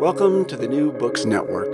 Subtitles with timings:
[0.00, 1.68] Welcome to the New Books Network.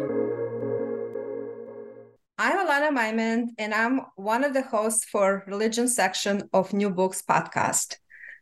[2.37, 7.23] I'm Ilana Maymind, and I'm one of the hosts for religion section of New Books
[7.23, 7.99] podcast.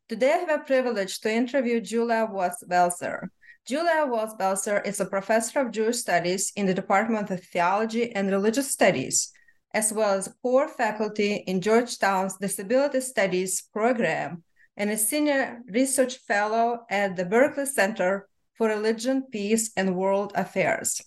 [0.09, 3.29] Today, I have a privilege to interview Julia Watts Belser.
[3.67, 8.31] Julia Watts Belser is a professor of Jewish studies in the Department of Theology and
[8.31, 9.33] Religious Studies,
[9.75, 14.45] as well as core faculty in Georgetown's Disability Studies program
[14.79, 21.00] and a senior research fellow at the Berkley Center for Religion, Peace, and World Affairs.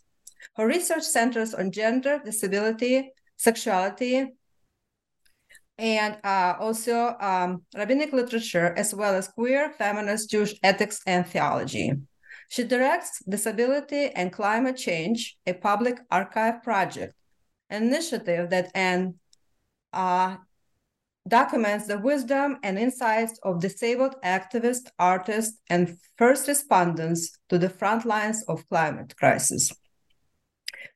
[0.56, 4.34] Her research centers on gender, disability, sexuality,
[5.78, 11.94] and uh, also um, rabbinic literature, as well as queer, feminist, Jewish ethics, and theology.
[12.50, 17.14] She directs Disability and Climate Change, a public archive project,
[17.70, 19.16] an initiative that and,
[19.94, 20.38] uh,
[21.28, 28.06] documents the wisdom and insights of disabled activists, artists, and first responders to the front
[28.06, 29.72] lines of climate crisis.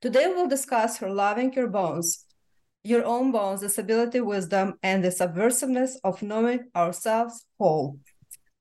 [0.02, 2.26] Today we'll discuss her Loving Your Bones,
[2.84, 8.00] Your Own Bones, Disability Wisdom, and the Subversiveness of Knowing Ourselves Whole,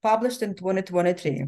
[0.02, 1.46] published in 2023.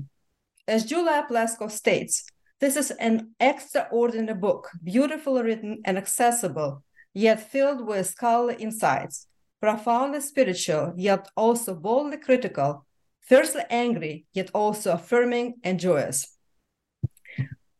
[0.68, 2.24] As Judith Plaskow states,
[2.60, 9.26] this is an extraordinary book, beautifully written and accessible, yet filled with scholarly insights
[9.62, 12.84] profoundly spiritual, yet also boldly critical,
[13.20, 16.36] fiercely angry, yet also affirming and joyous.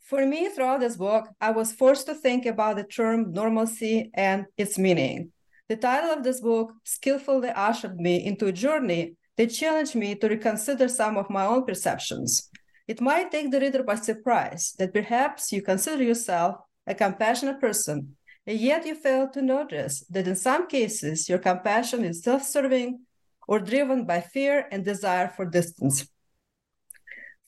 [0.00, 4.46] For me, throughout this book, I was forced to think about the term normalcy and
[4.56, 5.32] its meaning.
[5.68, 10.28] The title of this book skillfully ushered me into a journey that challenged me to
[10.28, 12.48] reconsider some of my own perceptions.
[12.86, 16.56] It might take the reader by surprise that perhaps you consider yourself
[16.86, 18.16] a compassionate person
[18.46, 23.00] and yet you fail to notice that in some cases your compassion is self serving
[23.46, 26.08] or driven by fear and desire for distance.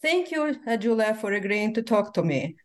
[0.02, 2.56] Thank you, Julia, for agreeing to talk to me.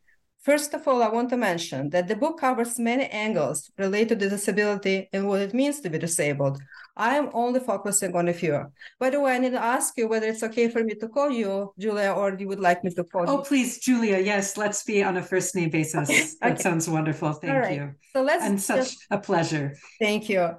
[0.41, 4.29] First of all, I want to mention that the book covers many angles related to
[4.29, 6.61] disability and what it means to be disabled.
[6.95, 8.72] I am only focusing on a few.
[9.00, 11.29] By the way, I need to ask you whether it's okay for me to call
[11.29, 13.44] you Julia or you would like me to call oh, you.
[13.44, 14.17] please, Julia.
[14.19, 16.09] Yes, let's be on a first name basis.
[16.09, 16.29] Okay.
[16.41, 17.33] That sounds wonderful.
[17.33, 17.75] Thank All right.
[17.75, 17.95] you.
[18.13, 19.75] So let's And such just, a pleasure.
[20.00, 20.51] thank you.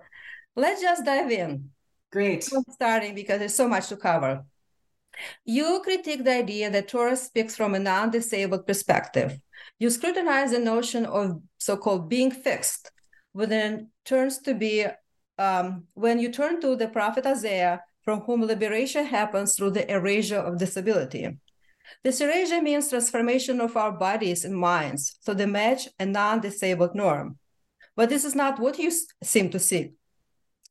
[0.57, 1.71] Let's just dive in.
[2.13, 2.45] Great.
[2.71, 4.45] starting because there's so much to cover.
[5.45, 9.41] You critique the idea that Torah speaks from a non disabled perspective.
[9.81, 12.93] You scrutinize the notion of so called being fixed,
[13.33, 14.87] when it turns to be
[15.39, 20.39] um, when you turn to the prophet Isaiah, from whom liberation happens through the erasure
[20.39, 21.39] of disability.
[22.05, 26.95] This erasure means transformation of our bodies and minds so they match a non disabled
[26.95, 27.39] norm.
[27.97, 28.93] But this is not what you
[29.23, 29.95] seem to seek.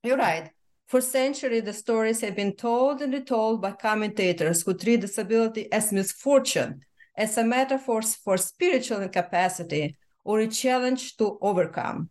[0.03, 0.51] You're right.
[0.87, 5.91] For centuries, the stories have been told and retold by commentators who treat disability as
[5.91, 6.81] misfortune,
[7.19, 12.09] as a metaphor for spiritual incapacity or a challenge to overcome.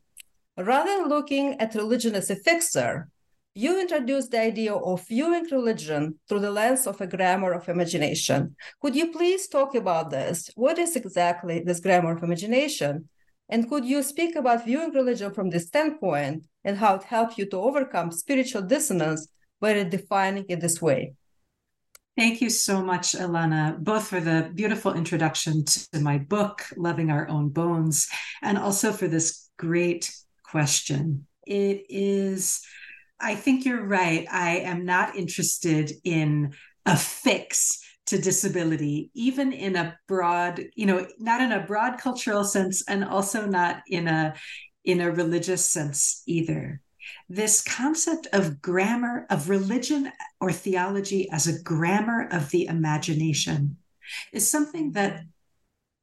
[0.59, 3.09] Rather than looking at religion as a fixer,
[3.55, 8.55] you introduced the idea of viewing religion through the lens of a grammar of imagination.
[8.83, 10.51] Could you please talk about this?
[10.55, 13.09] What is exactly this grammar of imagination?
[13.49, 17.47] And could you speak about viewing religion from this standpoint and how it helped you
[17.47, 19.27] to overcome spiritual dissonance
[19.59, 21.15] by defining it this way?
[22.19, 27.29] Thank you so much, Alana, both for the beautiful introduction to my book, Loving Our
[27.29, 28.09] Own Bones,
[28.43, 30.12] and also for this great
[30.43, 31.29] question.
[31.47, 32.61] It is,
[33.20, 34.26] I think you're right.
[34.29, 36.55] I am not interested in
[36.85, 42.43] a fix to disability, even in a broad, you know, not in a broad cultural
[42.43, 44.35] sense, and also not in a
[44.85, 46.81] in a religious sense either.
[47.29, 53.79] This concept of grammar, of religion or theology as a grammar of the imagination,
[54.33, 55.25] is something that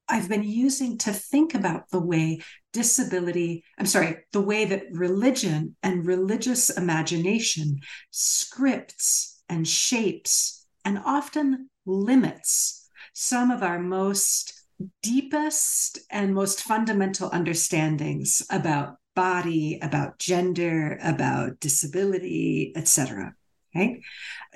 [0.07, 2.41] I've been using to think about the way
[2.73, 7.79] disability, I'm sorry, the way that religion and religious imagination
[8.11, 14.53] scripts and shapes and often limits some of our most
[15.01, 23.33] deepest and most fundamental understandings about body, about gender, about disability, etc.
[23.73, 24.01] Right?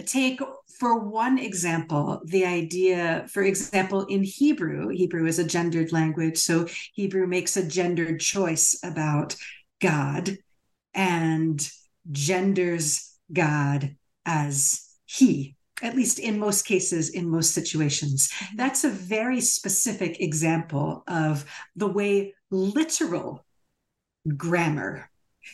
[0.05, 0.41] Take
[0.79, 6.67] for one example, the idea, for example, in Hebrew, Hebrew is a gendered language, so
[6.93, 9.35] Hebrew makes a gendered choice about
[9.81, 10.37] God
[10.93, 11.69] and
[12.09, 13.95] genders God
[14.25, 18.29] as he, at least in most cases, in most situations.
[18.29, 18.55] Mm-hmm.
[18.55, 21.45] That's a very specific example of
[21.75, 23.45] the way literal
[24.37, 25.09] grammar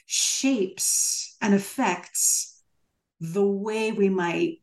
[0.06, 2.62] shapes and affects
[3.20, 4.62] the way we might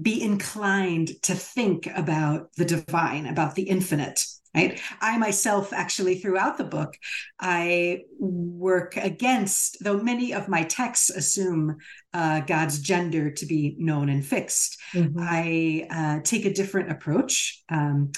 [0.00, 4.24] be inclined to think about the divine, about the infinite.
[4.54, 4.80] Right.
[5.00, 6.96] I myself, actually, throughout the book,
[7.40, 11.78] I work against, though many of my texts assume
[12.12, 14.80] uh, God's gender to be known and fixed.
[14.92, 15.18] Mm-hmm.
[15.20, 17.64] I uh, take a different approach.
[17.68, 18.12] Um,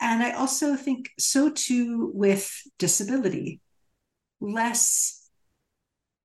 [0.00, 3.60] and I also think so too with disability.
[4.40, 5.16] Less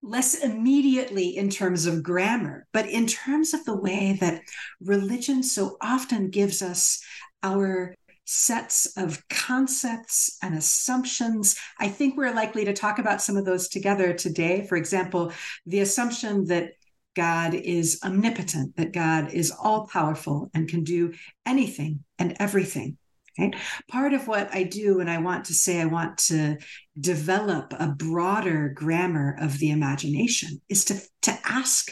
[0.01, 4.44] less immediately in terms of grammar, but in terms of the way that
[4.79, 7.03] religion so often gives us
[7.41, 7.95] our
[8.25, 11.56] sets of concepts and assumptions.
[11.79, 14.65] I think we're likely to talk about some of those together today.
[14.67, 15.31] For example,
[15.65, 16.73] the assumption that
[17.15, 21.13] God is omnipotent, that God is all powerful and can do
[21.45, 22.97] anything and everything.
[23.37, 23.55] Right?
[23.89, 26.57] Part of what I do, and I want to say I want to
[26.99, 31.91] develop a broader grammar of the imagination, is to, to ask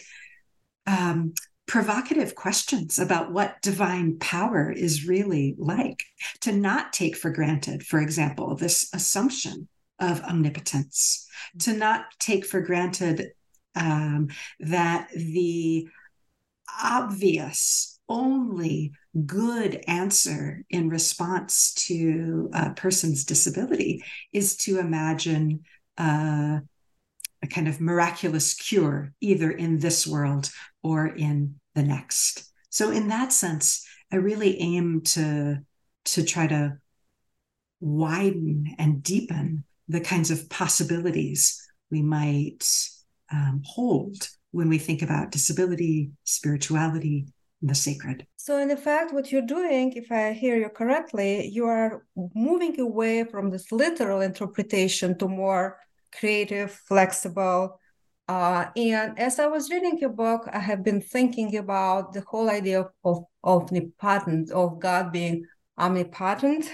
[0.87, 1.33] um,
[1.65, 6.03] provocative questions about what divine power is really like,
[6.41, 9.67] to not take for granted, for example, this assumption
[9.99, 11.27] of omnipotence,
[11.59, 13.31] to not take for granted
[13.75, 14.29] um,
[14.59, 15.87] that the
[16.83, 18.93] obvious only
[19.25, 25.63] good answer in response to a person's disability is to imagine
[25.97, 26.59] uh,
[27.41, 30.49] a kind of miraculous cure, either in this world
[30.81, 32.51] or in the next.
[32.69, 35.59] So, in that sense, I really aim to
[36.05, 36.77] to try to
[37.79, 41.61] widen and deepen the kinds of possibilities
[41.91, 42.65] we might
[43.31, 47.25] um, hold when we think about disability, spirituality,
[47.63, 48.27] the sacred.
[48.35, 52.05] So, in fact, what you're doing, if I hear you correctly, you are
[52.35, 55.79] moving away from this literal interpretation to more
[56.19, 57.79] creative, flexible.
[58.27, 62.49] Uh, and as I was reading your book, I have been thinking about the whole
[62.49, 65.45] idea of, of, of omnipotent, of God being
[65.77, 66.69] omnipotent.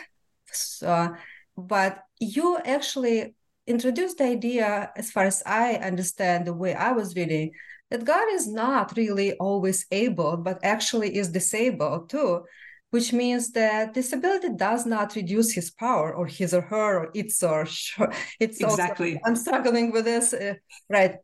[0.51, 1.15] So,
[1.56, 3.36] but you actually
[3.68, 7.51] introduced the idea, as far as I understand the way I was reading,
[7.89, 12.43] that God is not really always able, but actually is disabled too,
[12.91, 17.41] which means that disability does not reduce his power or his or her or its
[17.43, 17.67] or
[18.39, 19.13] it's exactly.
[19.13, 20.55] Also, I'm struggling with this, uh,
[20.89, 21.15] right?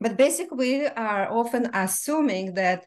[0.00, 2.86] But basically, we are often assuming that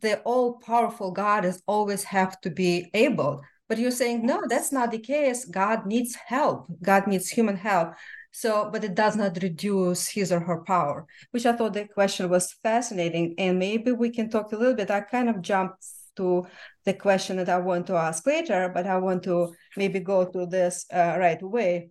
[0.00, 3.42] the all-powerful God is always have to be able.
[3.68, 5.44] But you're saying no, that's not the case.
[5.44, 6.66] God needs help.
[6.82, 7.94] God needs human help.
[8.30, 12.28] So, but it does not reduce his or her power, which I thought the question
[12.28, 13.34] was fascinating.
[13.38, 14.90] And maybe we can talk a little bit.
[14.90, 15.84] I kind of jumped
[16.16, 16.46] to
[16.84, 20.46] the question that I want to ask later, but I want to maybe go to
[20.46, 21.90] this uh, right away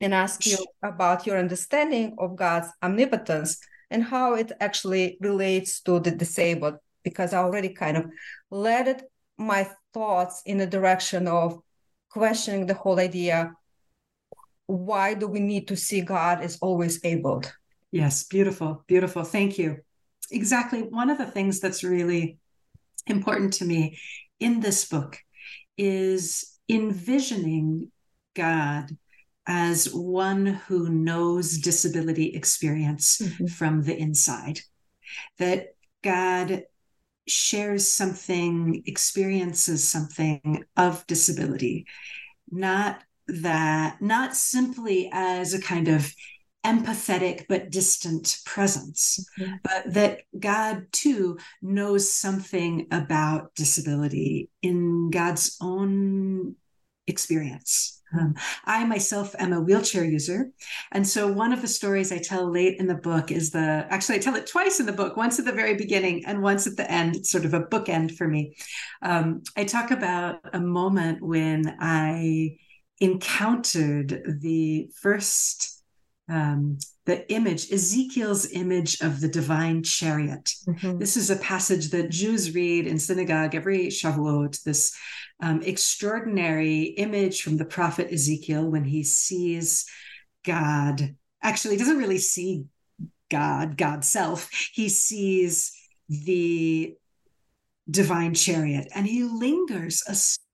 [0.00, 3.58] and ask you about your understanding of God's omnipotence
[3.90, 8.06] and how it actually relates to the disabled, because I already kind of
[8.50, 9.02] led it,
[9.38, 11.60] my thoughts in the direction of
[12.10, 13.52] questioning the whole idea
[14.72, 17.42] why do we need to see God as always able?
[17.90, 19.22] Yes, beautiful, beautiful.
[19.22, 19.78] Thank you.
[20.30, 20.82] Exactly.
[20.82, 22.38] One of the things that's really
[23.06, 23.98] important to me
[24.40, 25.18] in this book
[25.76, 27.90] is envisioning
[28.34, 28.96] God
[29.46, 33.46] as one who knows disability experience mm-hmm.
[33.46, 34.60] from the inside.
[35.38, 36.64] That God
[37.26, 41.86] shares something, experiences something of disability,
[42.50, 46.12] not that not simply as a kind of
[46.64, 49.54] empathetic but distant presence, mm-hmm.
[49.64, 56.54] but that God too knows something about disability in God's own
[57.06, 58.00] experience.
[58.18, 60.50] Um, I myself am a wheelchair user.
[60.92, 64.16] And so one of the stories I tell late in the book is the actually,
[64.16, 66.76] I tell it twice in the book, once at the very beginning and once at
[66.76, 67.16] the end.
[67.16, 68.54] It's sort of a bookend for me.
[69.00, 72.56] Um, I talk about a moment when I
[73.02, 75.82] encountered the first
[76.30, 80.52] um, the image, Ezekiel's image of the divine chariot.
[80.68, 80.98] Mm-hmm.
[80.98, 84.96] This is a passage that Jews read in synagogue every Shavuot, this
[85.42, 89.84] um, extraordinary image from the prophet Ezekiel when he sees
[90.44, 91.16] God.
[91.42, 92.66] Actually, he doesn't really see
[93.28, 94.48] God, god self.
[94.72, 95.72] He sees
[96.08, 96.94] the
[97.90, 100.02] divine chariot and he lingers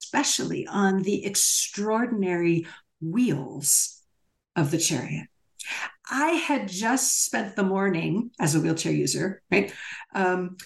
[0.08, 2.66] especially on the extraordinary
[3.00, 4.00] wheels
[4.56, 5.28] of the chariot
[6.10, 9.72] I had just spent the morning as a wheelchair user, right,
[10.14, 10.56] um,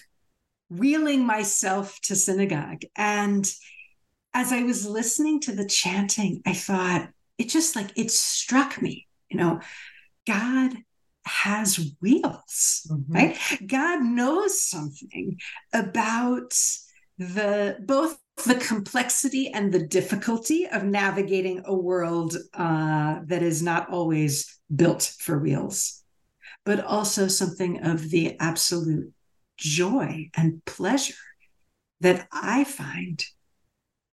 [0.69, 2.83] wheeling myself to synagogue.
[2.95, 3.51] And
[4.33, 9.07] as I was listening to the chanting, I thought, it just like, it struck me,
[9.29, 9.59] you know,
[10.25, 10.77] God
[11.25, 13.13] has wheels, mm-hmm.
[13.13, 13.37] right?
[13.67, 15.39] God knows something
[15.73, 16.53] about
[17.17, 23.89] the both the complexity and the difficulty of navigating a world uh, that is not
[23.89, 26.03] always built for wheels,
[26.65, 29.13] but also something of the absolute
[29.57, 31.13] joy and pleasure
[32.01, 33.23] that I find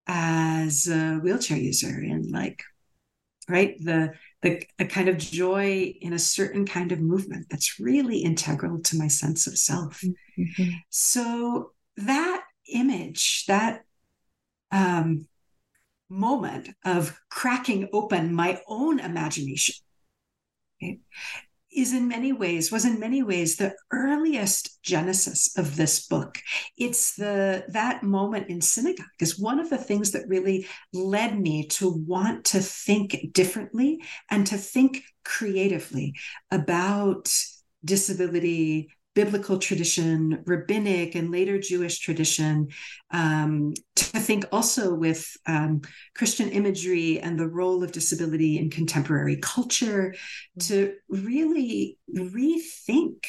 [0.05, 2.63] as a wheelchair user and like
[3.47, 4.11] right the
[4.41, 8.97] the a kind of joy in a certain kind of movement that's really integral to
[8.97, 10.01] my sense of self
[10.37, 10.69] mm-hmm.
[10.89, 13.83] so that image that
[14.71, 15.27] um,
[16.09, 19.75] moment of cracking open my own imagination.
[20.81, 20.99] Okay,
[21.71, 26.39] is in many ways was in many ways the earliest genesis of this book.
[26.77, 31.67] It's the that moment in synagogue is one of the things that really led me
[31.67, 36.15] to want to think differently and to think creatively
[36.49, 37.31] about
[37.85, 42.69] disability biblical tradition, rabbinic, and later Jewish tradition,
[43.11, 45.81] um, to think also with um,
[46.15, 50.15] Christian imagery and the role of disability in contemporary culture,
[50.59, 53.25] to really rethink.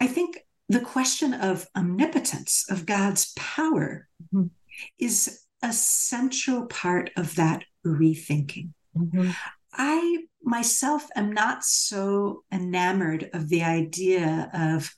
[0.00, 4.48] I think the question of omnipotence, of God's power, mm-hmm.
[4.98, 8.70] is a central part of that rethinking.
[8.96, 9.30] Mm-hmm.
[9.76, 14.94] I myself am not so enamored of the idea of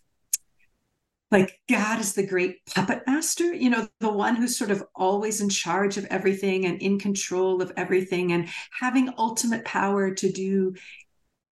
[1.30, 5.40] like God is the great puppet master, you know, the one who's sort of always
[5.40, 8.49] in charge of everything and in control of everything and
[8.80, 10.75] having ultimate power to do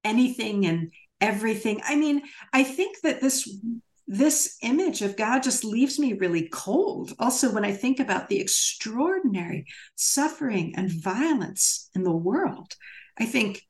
[0.02, 1.80] anything and everything.
[1.85, 3.49] I mean, I think that this
[4.09, 7.12] this image of God just leaves me really cold.
[7.18, 9.66] Also, when I think about the extraordinary
[9.97, 12.76] suffering and violence in the world,
[13.18, 13.62] I think,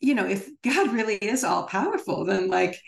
[0.00, 2.80] you know, if God really is all powerful, then like,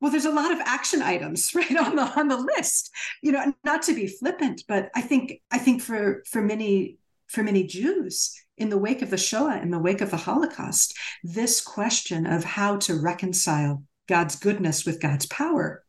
[0.00, 2.90] well, there's a lot of action items right on the on the list.
[3.22, 7.42] You know, not to be flippant, but I think I think for for many for
[7.42, 11.60] many Jews in the wake of the Shoah, in the wake of the Holocaust, this
[11.60, 15.84] question of how to reconcile God's goodness with God's power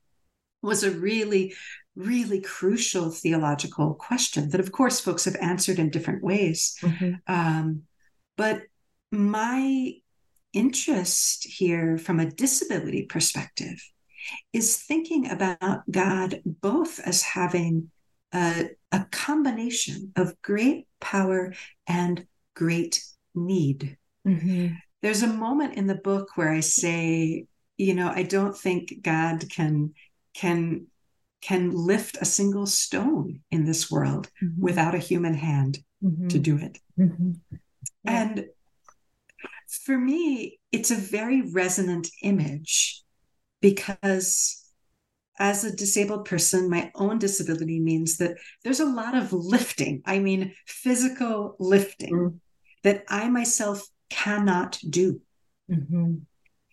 [0.62, 1.53] was a really,
[1.95, 6.77] really crucial theological question that, of course, folks have answered in different ways.
[6.81, 7.13] Mm-hmm.
[7.27, 7.83] Um,
[8.41, 8.63] but
[9.12, 9.93] my
[10.51, 13.79] interest here from a disability perspective
[14.51, 17.91] is thinking about God both as having
[18.33, 21.53] a, a combination of great power
[21.86, 23.03] and great
[23.36, 23.95] need.
[24.27, 24.74] Mm-hmm.
[25.03, 27.45] There's a moment in the book where I say,
[27.77, 29.93] you know, I don't think God can
[30.33, 30.88] can
[31.41, 34.60] can lift a single stone in this world mm-hmm.
[34.60, 36.27] without a human hand mm-hmm.
[36.29, 36.79] to do it.
[38.05, 38.46] And
[39.86, 43.03] for me, it's a very resonant image
[43.62, 44.58] because
[45.39, 50.01] as a disabled person, my own disability means that there's a lot of lifting.
[50.05, 52.38] I mean, physical lifting mm-hmm.
[52.84, 55.22] that I myself cannot do.
[55.70, 56.13] Mm-hmm.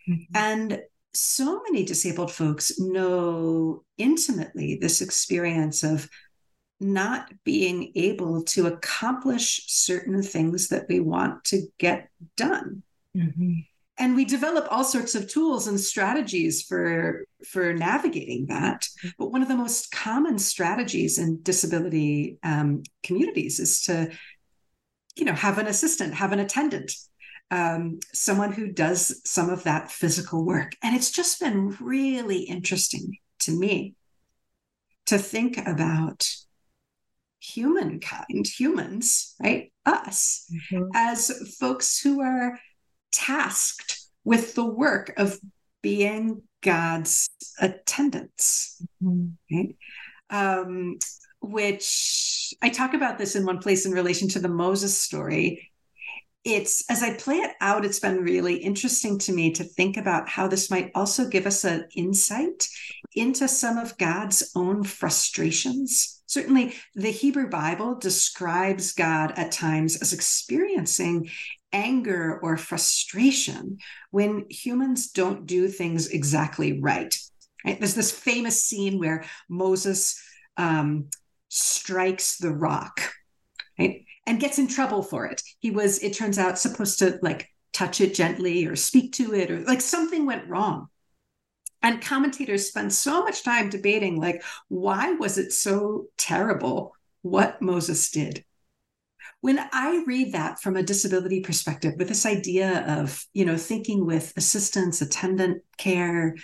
[0.09, 0.15] Mm-hmm.
[0.35, 0.83] And
[1.15, 6.09] so many disabled folks know intimately this experience of
[6.81, 12.83] not being able to accomplish certain things that we want to get done.
[13.17, 13.61] Mm-hmm.
[14.01, 18.87] And we develop all sorts of tools and strategies for, for navigating that.
[19.19, 24.13] But one of the most common strategies in disability um, communities is to,
[25.17, 26.93] you know, have an assistant, have an attendant,
[27.51, 30.77] um, someone who does some of that physical work.
[30.81, 33.95] And it's just been really interesting to me
[35.07, 36.29] to think about
[37.41, 39.73] humankind, humans, right?
[39.87, 40.89] Us, mm-hmm.
[40.95, 42.59] as folks who are
[43.13, 45.39] tasked with the work of
[45.83, 47.29] being God's
[47.61, 49.57] attendants, mm-hmm.
[49.57, 49.77] right?
[50.31, 50.99] Um,
[51.41, 55.71] which I talk about this in one place in relation to the Moses story
[56.45, 60.29] it's as I play it out, it's been really interesting to me to think about
[60.29, 62.69] how this might also give us an insight
[63.15, 66.18] into some of God's own frustrations.
[66.29, 71.31] Certainly, the Hebrew Bible describes God at times as experiencing
[71.73, 73.79] anger or frustration
[74.11, 77.19] when humans don't do things exactly right.
[77.65, 77.79] right?
[77.79, 80.23] There's this famous scene where Moses
[80.57, 81.09] um,
[81.49, 83.01] strikes the rock.
[83.79, 84.05] Right?
[84.29, 85.43] and gets in trouble for it.
[85.59, 89.51] He was, it turns out, supposed to like touch it gently or speak to it
[89.51, 90.89] or like something went wrong.
[91.83, 96.93] And commentators spend so much time debating, like, why was it so terrible
[97.23, 98.45] what Moses did?
[99.41, 104.05] When I read that from a disability perspective, with this idea of, you know, thinking
[104.05, 106.35] with assistance, attendant care,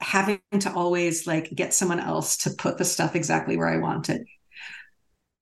[0.00, 4.08] having to always like get someone else to put the stuff exactly where I want
[4.08, 4.22] it,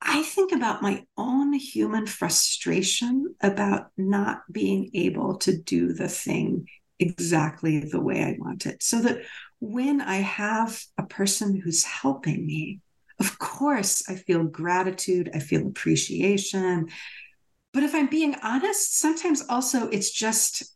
[0.01, 6.69] I think about my own human frustration about not being able to do the thing
[6.99, 8.83] exactly the way I want it.
[8.83, 9.23] So that
[9.61, 12.81] when I have a person who's helping me,
[13.19, 16.89] of course, I feel gratitude, I feel appreciation.
[17.73, 20.75] But if I'm being honest, sometimes also it's just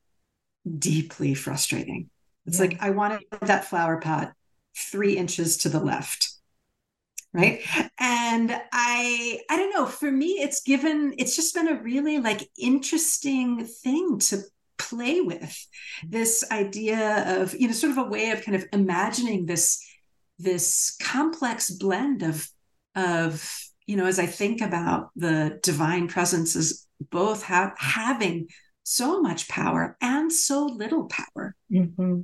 [0.78, 2.10] deeply frustrating.
[2.46, 2.66] It's yeah.
[2.66, 4.32] like I wanted that flower pot
[4.76, 6.30] three inches to the left
[7.32, 7.60] right
[7.98, 12.48] and i i don't know for me it's given it's just been a really like
[12.58, 14.38] interesting thing to
[14.80, 15.66] play with
[16.06, 19.84] this idea of you know sort of a way of kind of imagining this
[20.38, 22.48] this complex blend of
[22.94, 23.30] of
[23.86, 28.48] you know as i think about the divine presence as both have having
[28.82, 32.20] so much power and so little power mm-hmm.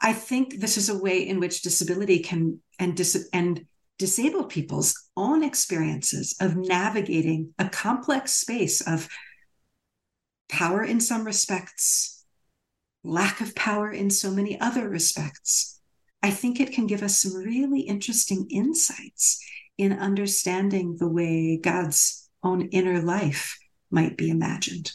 [0.00, 3.66] I think this is a way in which disability can and dis- and
[3.98, 9.08] disabled people's own experiences of navigating a complex space of
[10.50, 12.24] power in some respects,
[13.02, 15.80] lack of power in so many other respects.
[16.22, 19.42] I think it can give us some really interesting insights
[19.78, 23.58] in understanding the way God's own inner life
[23.90, 24.92] might be imagined.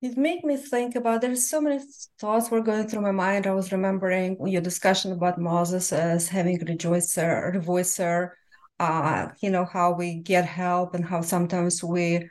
[0.00, 1.80] It made me think about there's so many
[2.20, 3.46] thoughts were going through my mind.
[3.46, 8.30] I was remembering your discussion about Moses as having rejoicer, revoicer,
[8.78, 12.30] uh, you know, how we get help and how sometimes we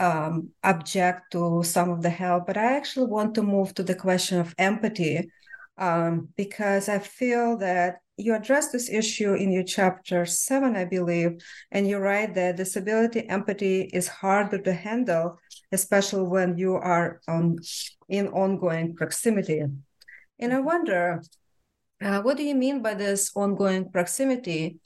[0.00, 2.46] um, object to some of the help.
[2.46, 5.30] But I actually want to move to the question of empathy
[5.78, 11.42] um, because I feel that you address this issue in your chapter seven, I believe,
[11.72, 15.40] and you write that disability empathy is harder to handle,
[15.72, 17.58] especially when you are on
[18.08, 19.64] in ongoing proximity.
[20.38, 21.22] And I wonder,
[22.00, 24.78] uh, what do you mean by this ongoing proximity?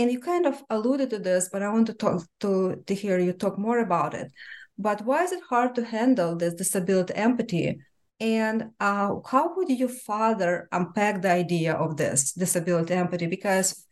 [0.00, 3.18] And you kind of alluded to this, but I want to talk to to hear
[3.18, 4.32] you talk more about it.
[4.78, 7.80] But why is it hard to handle this disability empathy?
[8.18, 13.26] And uh, how would you further unpack the idea of this disability empathy?
[13.26, 13.86] Because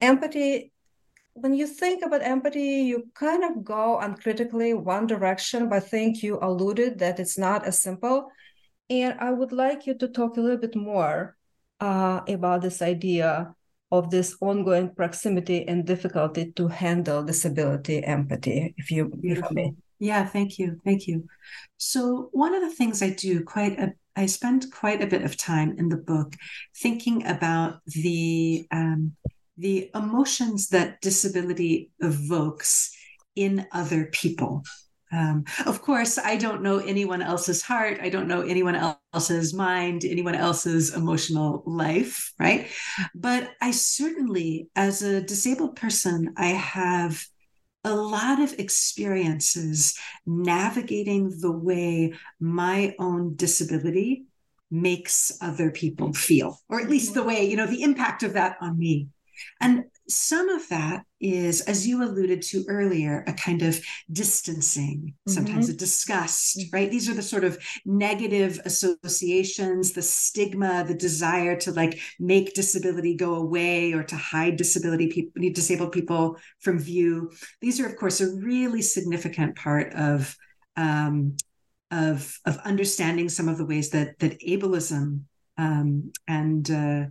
[0.00, 0.72] empathy,
[1.32, 6.22] when you think about empathy, you kind of go uncritically one direction, but I think
[6.22, 8.30] you alluded that it's not as simple.
[8.88, 11.36] And I would like you to talk a little bit more
[11.80, 13.52] uh, about this idea
[13.94, 19.72] of this ongoing proximity and difficulty to handle disability empathy, if you, if I may.
[20.00, 20.80] Yeah, thank you.
[20.84, 21.28] Thank you.
[21.76, 25.36] So, one of the things I do quite a I spend quite a bit of
[25.36, 26.34] time in the book
[26.76, 29.14] thinking about the um,
[29.56, 32.90] the emotions that disability evokes
[33.36, 34.62] in other people.
[35.14, 37.98] Um, of course, I don't know anyone else's heart.
[38.02, 42.68] I don't know anyone else's mind, anyone else's emotional life, right?
[43.14, 47.24] But I certainly, as a disabled person, I have
[47.84, 49.96] a lot of experiences
[50.26, 54.24] navigating the way my own disability
[54.70, 58.56] makes other people feel, or at least the way, you know, the impact of that
[58.60, 59.08] on me.
[59.60, 63.80] And some of that is, as you alluded to earlier, a kind of
[64.12, 65.74] distancing, sometimes mm-hmm.
[65.74, 66.76] a disgust, mm-hmm.
[66.76, 66.90] right?
[66.90, 73.16] These are the sort of negative associations, the stigma, the desire to like make disability
[73.16, 77.30] go away or to hide disability people, disabled people from view.
[77.60, 80.36] These are, of course, a really significant part of
[80.76, 81.36] um,
[81.90, 85.22] of of understanding some of the ways that that ableism
[85.56, 87.04] um, and uh,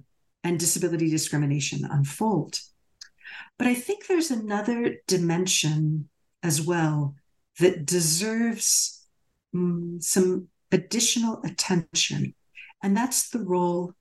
[0.43, 2.59] and disability discrimination unfold.
[3.57, 6.09] But I think there's another dimension
[6.41, 7.15] as well
[7.59, 9.05] that deserves
[9.53, 12.33] um, some additional attention,
[12.81, 13.93] and that's the role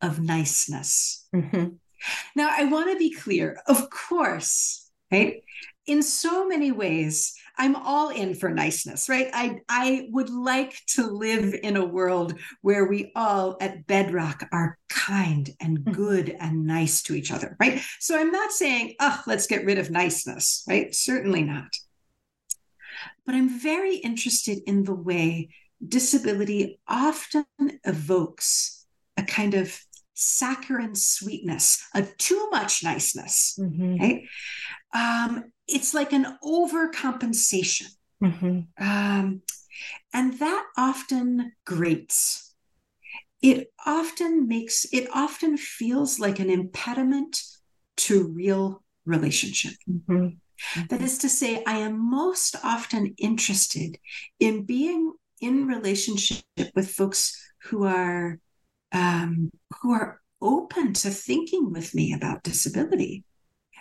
[0.00, 1.26] of niceness.
[1.34, 1.68] Mm-hmm.
[2.36, 5.42] Now, I want to be clear, of course, right?
[5.86, 9.28] In so many ways, I'm all in for niceness, right?
[9.32, 14.78] I I would like to live in a world where we all at bedrock are
[14.88, 15.92] kind and mm-hmm.
[15.92, 17.80] good and nice to each other, right?
[17.98, 20.94] So I'm not saying, oh, let's get rid of niceness, right?
[20.94, 21.74] Certainly not.
[23.26, 25.50] But I'm very interested in the way
[25.86, 27.44] disability often
[27.84, 29.78] evokes a kind of
[30.14, 33.96] saccharine sweetness, a too much niceness, mm-hmm.
[33.98, 34.22] right?
[34.92, 37.88] Um, it's like an overcompensation.
[38.22, 38.60] Mm-hmm.
[38.84, 39.42] Um,
[40.12, 42.54] and that often grates.
[43.40, 47.40] It often makes, it often feels like an impediment
[47.98, 49.74] to real relationship.
[49.88, 50.28] Mm-hmm.
[50.88, 53.98] That is to say, I am most often interested
[54.40, 56.42] in being in relationship
[56.74, 58.40] with folks who are
[58.92, 59.50] um,
[59.80, 63.24] who are open to thinking with me about disability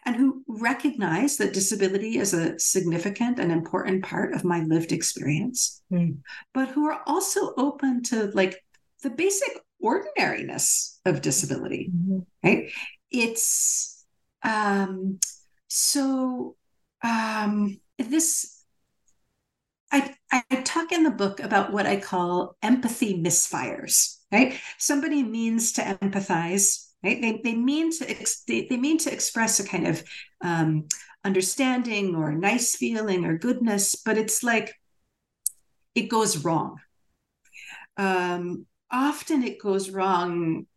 [0.08, 5.82] and who recognize that disability is a significant and important part of my lived experience,
[5.92, 6.18] mm.
[6.54, 8.64] but who are also open to like
[9.04, 9.50] the basic
[9.82, 12.20] ordinariness of disability, mm-hmm.
[12.42, 12.72] right?
[13.12, 14.06] It's
[14.44, 15.20] um,
[15.68, 16.56] so
[17.04, 18.64] um, this
[19.92, 24.58] I, I talk in the book about what I call empathy misfires, right?
[24.78, 27.22] Somebody means to empathize, right?
[27.22, 30.04] They, they mean to ex- they, they mean to express a kind of
[30.42, 30.88] um,
[31.24, 34.74] understanding or nice feeling or goodness, but it's like
[35.96, 36.78] it goes wrong.
[37.98, 40.68] Um, often it goes wrong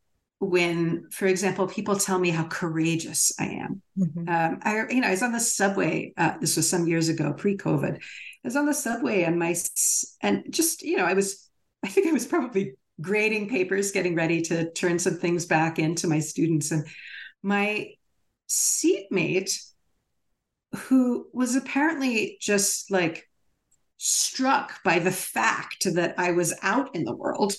[0.41, 3.83] when, for example, people tell me how courageous I am.
[3.99, 4.29] Mm-hmm.
[4.29, 6.15] Um, I, you know, I was on the subway.
[6.17, 7.97] Uh, this was some years ago, pre-COVID.
[7.97, 8.01] I
[8.43, 9.55] was on the subway, and my
[10.23, 11.47] and just you know, I was.
[11.83, 16.07] I think I was probably grading papers, getting ready to turn some things back into
[16.07, 16.87] my students, and
[17.43, 17.93] my
[18.49, 19.59] seatmate,
[20.75, 23.29] who was apparently just like
[23.97, 27.55] struck by the fact that I was out in the world.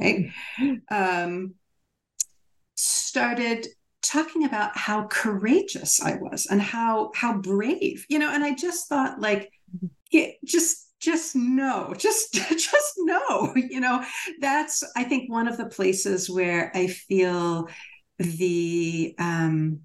[0.00, 0.32] Okay.
[0.90, 1.54] Um,
[2.74, 3.66] started
[4.02, 8.88] talking about how courageous I was and how how brave, you know, and I just
[8.88, 9.52] thought like
[10.10, 14.04] yeah, just just know just just no, you know.
[14.40, 17.68] That's I think one of the places where I feel
[18.18, 19.80] the um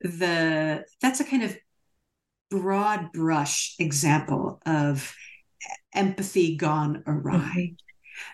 [0.00, 1.56] the that's a kind of
[2.50, 5.14] broad brush example of
[5.94, 7.36] empathy gone awry.
[7.36, 7.74] Mm-hmm.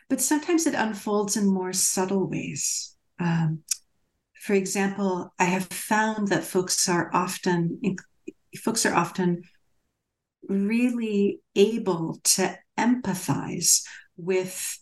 [0.09, 2.97] But sometimes it unfolds in more subtle ways.
[3.19, 3.61] Um,
[4.41, 7.81] for example, I have found that folks are often
[8.63, 9.43] folks are often
[10.49, 13.83] really able to empathize
[14.17, 14.79] with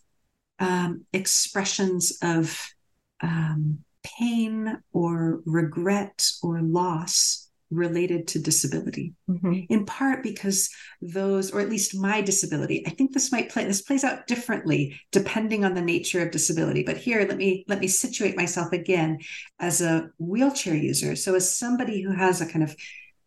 [0.59, 2.73] um, expressions of
[3.21, 9.61] um, pain or regret or loss related to disability mm-hmm.
[9.69, 10.69] in part because
[11.01, 14.99] those or at least my disability i think this might play this plays out differently
[15.11, 19.17] depending on the nature of disability but here let me let me situate myself again
[19.59, 22.75] as a wheelchair user so as somebody who has a kind of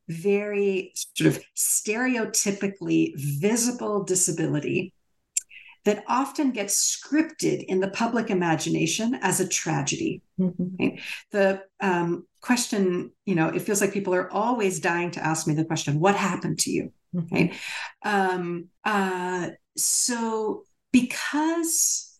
[0.09, 4.93] very sort of stereotypically visible disability
[5.85, 10.21] that often gets scripted in the public imagination as a tragedy.
[10.39, 10.65] Mm-hmm.
[10.81, 11.01] Right?
[11.31, 15.55] The um, question, you know, it feels like people are always dying to ask me
[15.55, 16.93] the question, what happened to you?
[17.15, 17.35] Mm-hmm.
[17.35, 17.55] Right?
[18.05, 22.19] Um, uh, so, because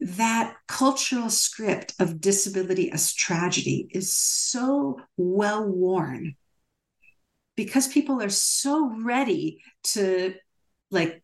[0.00, 6.34] that cultural script of disability as tragedy is so well worn,
[7.56, 10.34] because people are so ready to
[10.90, 11.22] like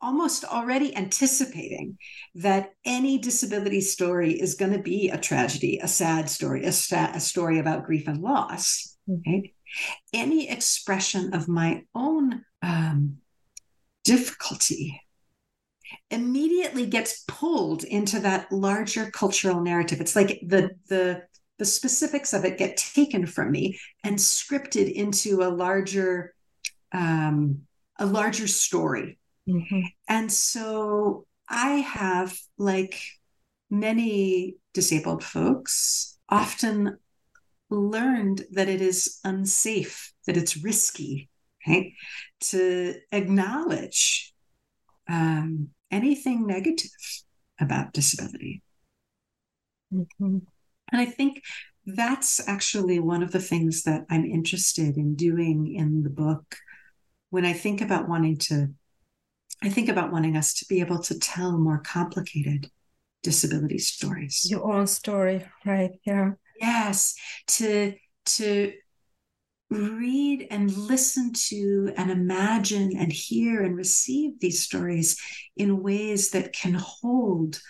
[0.00, 1.98] almost already anticipating
[2.34, 7.12] that any disability story is going to be a tragedy, a sad story, a, sta-
[7.14, 8.96] a story about grief and loss.
[9.06, 9.54] Right?
[10.12, 13.18] Any expression of my own um,
[14.04, 15.00] difficulty
[16.10, 20.00] immediately gets pulled into that larger cultural narrative.
[20.00, 21.22] It's like the the
[21.58, 26.34] the specifics of it get taken from me and scripted into a larger
[26.92, 27.62] um,
[27.98, 29.80] a larger story Mm-hmm.
[30.08, 33.00] And so I have, like
[33.70, 36.98] many disabled folks, often
[37.70, 41.28] learned that it is unsafe, that it's risky,
[41.66, 41.92] right?
[42.40, 44.34] To acknowledge
[45.08, 46.90] um, anything negative
[47.60, 48.62] about disability.
[49.92, 50.38] Mm-hmm.
[50.92, 51.42] And I think
[51.84, 56.56] that's actually one of the things that I'm interested in doing in the book
[57.30, 58.68] when I think about wanting to,
[59.62, 62.70] I think about wanting us to be able to tell more complicated
[63.22, 64.46] disability stories.
[64.48, 65.92] Your own story, right?
[66.04, 66.32] Yeah.
[66.60, 67.14] Yes.
[67.48, 67.94] To
[68.26, 68.72] to
[69.70, 75.20] read and listen to and imagine and hear and receive these stories
[75.56, 77.60] in ways that can hold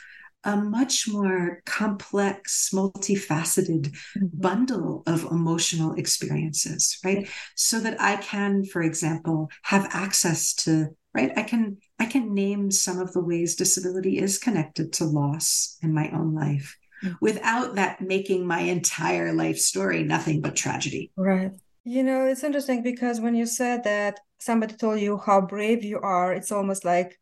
[0.47, 4.27] a much more complex, multifaceted mm-hmm.
[4.33, 7.29] bundle of emotional experiences, right?
[7.57, 11.33] So that I can, for example, have access to, right?
[11.37, 15.93] I can I can name some of the ways disability is connected to loss in
[15.93, 17.15] my own life mm-hmm.
[17.21, 21.11] without that making my entire life story nothing but tragedy.
[21.17, 21.51] Right.
[21.85, 25.99] You know, it's interesting because when you said that somebody told you how brave you
[25.99, 27.19] are, it's almost like,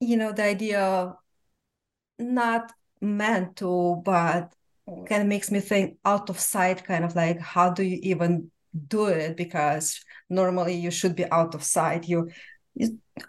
[0.00, 1.14] you know, the idea
[2.18, 4.52] not meant to, but
[5.08, 8.50] kind of makes me think out of sight, kind of like, how do you even
[8.88, 9.36] do it?
[9.36, 10.00] Because
[10.30, 12.08] normally you should be out of sight.
[12.08, 12.30] You,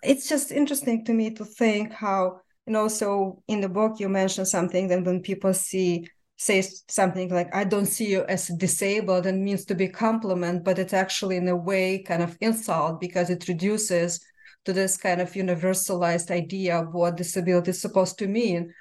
[0.03, 4.47] it's just interesting to me to think how, and also in the book you mentioned
[4.47, 6.07] something that when people see
[6.39, 10.77] say something like i don't see you as disabled and means to be compliment but
[10.77, 14.23] it's actually in a way kind of insult because it reduces
[14.67, 18.73] to this kind of universalized idea of what disability is supposed to mean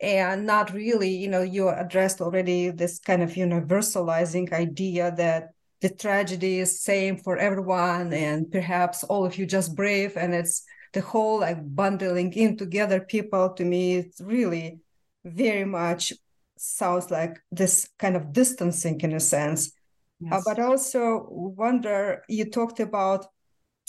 [0.00, 5.50] and not really you know you addressed already this kind of universalizing idea that
[5.82, 10.64] the tragedy is same for everyone and perhaps all of you just brave and it's
[10.94, 14.80] the whole like bundling in together people to me it's really
[15.24, 16.12] very much
[16.56, 19.72] sounds like this kind of distancing in a sense.
[20.20, 20.32] Yes.
[20.32, 23.26] Uh, but also wonder you talked about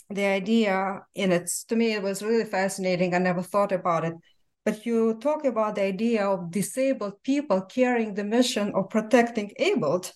[0.09, 3.13] the idea and it's to me it was really fascinating.
[3.13, 4.13] I never thought about it.
[4.63, 10.11] But you talk about the idea of disabled people carrying the mission of protecting abled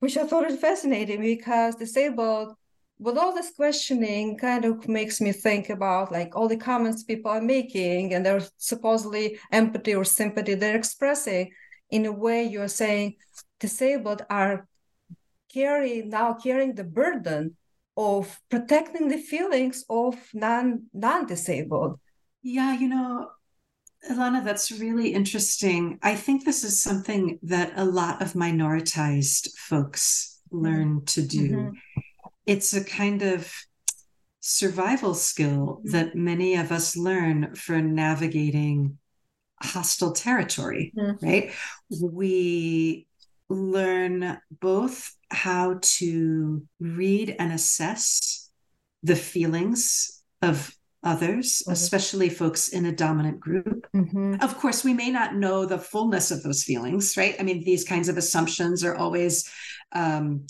[0.00, 2.56] which i thought is fascinating because disabled
[3.02, 7.32] with all this questioning kind of makes me think about like all the comments people
[7.32, 11.50] are making and their supposedly empathy or sympathy they're expressing.
[11.90, 13.16] In a way you're saying
[13.58, 14.68] disabled are
[15.52, 17.56] carrying now carrying the burden
[17.96, 21.98] of protecting the feelings of non non-disabled
[22.42, 23.28] yeah you know
[24.10, 25.98] Ilana, that's really interesting.
[26.02, 31.04] I think this is something that a lot of minoritized folks learn mm-hmm.
[31.04, 31.48] to do.
[31.50, 32.00] Mm-hmm.
[32.46, 33.52] It's a kind of
[34.40, 35.90] survival skill mm-hmm.
[35.92, 38.98] that many of us learn for navigating
[39.60, 41.24] hostile territory, mm-hmm.
[41.24, 41.52] right?
[41.88, 43.06] We
[43.52, 48.50] learn both how to read and assess
[49.02, 51.72] the feelings of others, mm-hmm.
[51.72, 53.86] especially folks in a dominant group.
[53.94, 54.36] Mm-hmm.
[54.40, 57.34] Of course, we may not know the fullness of those feelings, right?
[57.38, 59.50] I mean, these kinds of assumptions are always.
[59.92, 60.46] Um,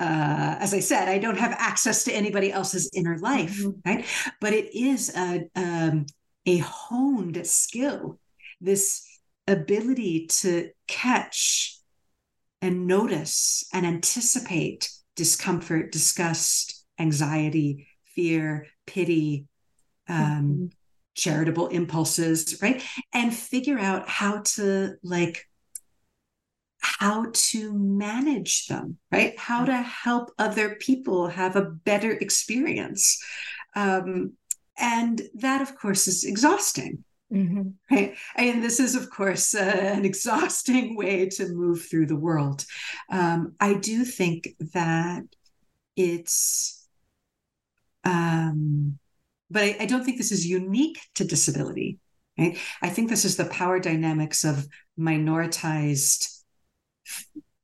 [0.00, 3.88] uh, as I said, I don't have access to anybody else's inner life, mm-hmm.
[3.88, 4.06] right?
[4.40, 6.06] But it is a um,
[6.44, 8.18] a honed skill
[8.60, 9.06] this
[9.46, 11.78] ability to catch
[12.62, 19.46] and notice and anticipate discomfort, disgust, anxiety, fear, pity,
[20.08, 20.66] um, mm-hmm.
[21.14, 22.82] charitable impulses, right?
[23.12, 25.46] And figure out how to like
[26.78, 29.38] how to manage them, right?
[29.38, 33.22] How to help other people have a better experience.
[33.76, 34.32] Um,
[34.76, 37.04] and that, of course, is exhausting.
[37.32, 38.12] Mm-hmm.
[38.36, 39.60] And this is, of course, uh,
[39.94, 42.64] an exhausting way to move through the world.
[43.10, 45.22] Um, I do think that
[45.96, 46.86] it's,
[48.04, 48.98] um,
[49.50, 51.98] but I, I don't think this is unique to disability.
[52.38, 52.56] Right.
[52.80, 54.66] I think this is the power dynamics of
[54.98, 56.28] minoritized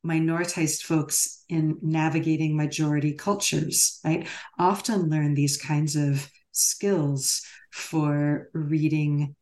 [0.05, 4.25] minoritized folks in navigating majority cultures right
[4.57, 9.35] often learn these kinds of skills for reading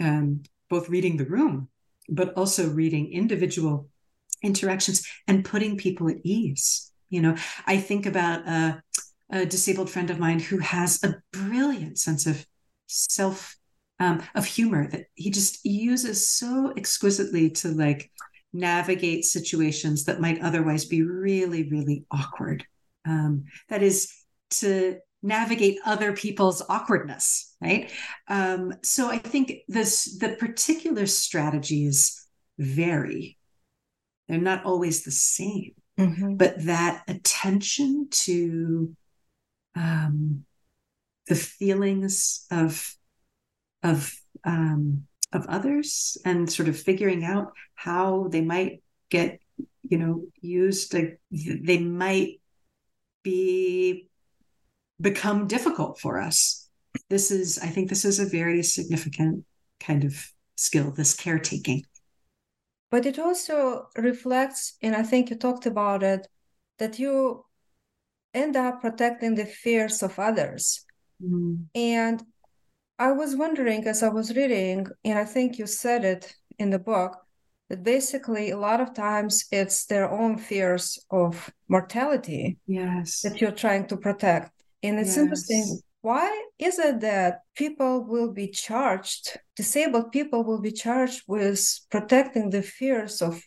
[0.00, 1.68] um, both reading the room,
[2.08, 3.88] but also reading individual
[4.42, 6.90] interactions and putting people at ease.
[7.10, 7.36] You know,
[7.66, 8.82] I think about a,
[9.30, 12.44] a disabled friend of mine who has a brilliant sense of
[12.86, 13.56] self,
[13.98, 18.10] um, of humor that he just uses so exquisitely to like
[18.52, 22.64] navigate situations that might otherwise be really, really awkward.
[23.06, 24.12] Um, that is
[24.50, 27.92] to navigate other people's awkwardness right
[28.28, 32.26] um, so i think this the particular strategies
[32.58, 33.36] vary
[34.28, 36.34] they're not always the same mm-hmm.
[36.34, 38.94] but that attention to
[39.76, 40.44] um,
[41.28, 42.94] the feelings of
[43.82, 49.40] of um, of others and sort of figuring out how they might get
[49.82, 52.40] you know used to, they might
[53.22, 54.08] be
[55.00, 56.68] become difficult for us.
[57.08, 59.44] This is i think this is a very significant
[59.78, 60.14] kind of
[60.56, 61.84] skill this caretaking.
[62.90, 66.26] But it also reflects and i think you talked about it
[66.78, 67.44] that you
[68.34, 70.84] end up protecting the fears of others.
[71.22, 71.66] Mm.
[71.74, 72.22] and
[72.98, 76.78] I was wondering as I was reading, and I think you said it in the
[76.78, 77.16] book,
[77.70, 83.22] that basically a lot of times it's their own fears of mortality yes.
[83.22, 85.18] that you're trying to protect and it's yes.
[85.18, 91.80] interesting why is it that people will be charged disabled people will be charged with
[91.90, 93.42] protecting the fears of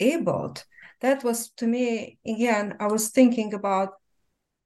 [0.00, 0.64] abled
[1.00, 3.94] that was to me again i was thinking about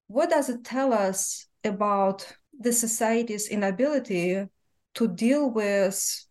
[0.06, 2.26] what does it tell us about
[2.58, 4.44] the society's inability
[4.94, 6.26] to deal with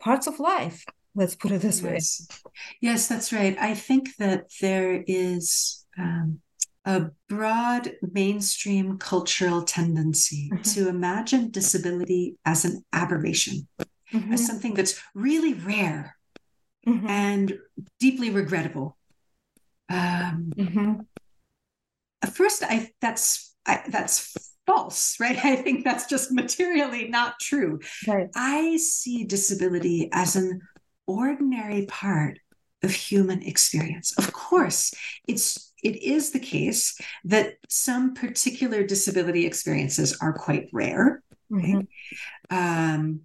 [0.00, 0.84] parts of life
[1.14, 2.26] let's put it this yes.
[2.42, 6.40] way yes that's right i think that there is um,
[6.84, 10.62] a broad mainstream cultural tendency mm-hmm.
[10.62, 13.66] to imagine disability as an aberration
[14.12, 14.32] mm-hmm.
[14.32, 16.16] as something that's really rare
[16.86, 17.06] mm-hmm.
[17.08, 17.58] and
[17.98, 18.96] deeply regrettable
[19.88, 20.94] um, mm-hmm.
[22.30, 24.34] first i that's I, that's
[24.66, 25.42] false, right?
[25.44, 27.80] I think that's just materially not true.
[28.06, 28.28] Right.
[28.34, 30.60] I see disability as an
[31.06, 32.38] ordinary part
[32.84, 34.12] of human experience.
[34.18, 34.94] Of course,
[35.26, 41.22] it's it is the case that some particular disability experiences are quite rare.
[41.52, 41.80] Mm-hmm.
[42.56, 43.20] Um,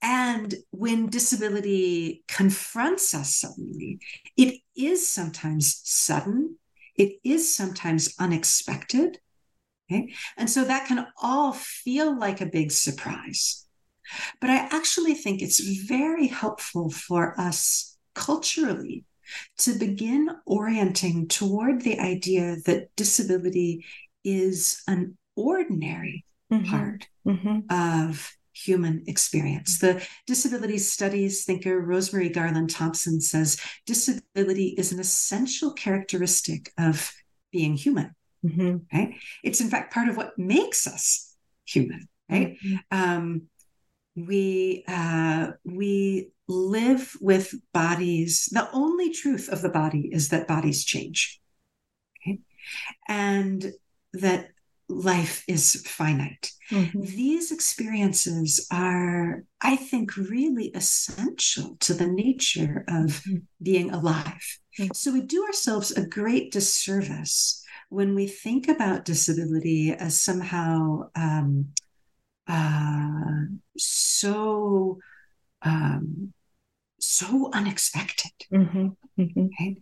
[0.00, 3.98] and when disability confronts us suddenly,
[4.36, 6.56] it is sometimes sudden,
[6.96, 9.18] it is sometimes unexpected,
[9.90, 10.12] Okay?
[10.36, 13.66] And so that can all feel like a big surprise.
[14.40, 19.04] But I actually think it's very helpful for us culturally
[19.58, 23.84] to begin orienting toward the idea that disability
[24.24, 26.70] is an ordinary mm-hmm.
[26.70, 27.60] part mm-hmm.
[27.70, 29.78] of human experience.
[29.78, 37.12] The disability studies thinker Rosemarie Garland-Thomson says disability is an essential characteristic of
[37.52, 38.14] being human.
[38.44, 38.76] Mm-hmm.
[38.92, 39.14] Right?
[39.44, 42.08] It's in fact part of what makes us human.
[42.28, 42.56] Right?
[42.64, 42.76] Mm-hmm.
[42.90, 43.42] Um,
[44.16, 48.48] we uh, we live with bodies.
[48.50, 51.40] The only truth of the body is that bodies change,
[52.22, 52.40] okay?
[53.08, 53.72] and
[54.14, 54.50] that
[54.88, 56.50] life is finite.
[56.70, 57.02] Mm-hmm.
[57.02, 63.36] These experiences are, I think, really essential to the nature of mm-hmm.
[63.62, 64.58] being alive.
[64.78, 64.92] Mm-hmm.
[64.94, 71.68] So we do ourselves a great disservice when we think about disability as somehow um,
[72.46, 73.44] uh,
[73.76, 74.98] so
[75.62, 76.32] um,
[76.98, 78.32] so unexpected.
[78.52, 78.88] Mm-hmm.
[79.18, 79.40] Mm-hmm.
[79.46, 79.76] Okay?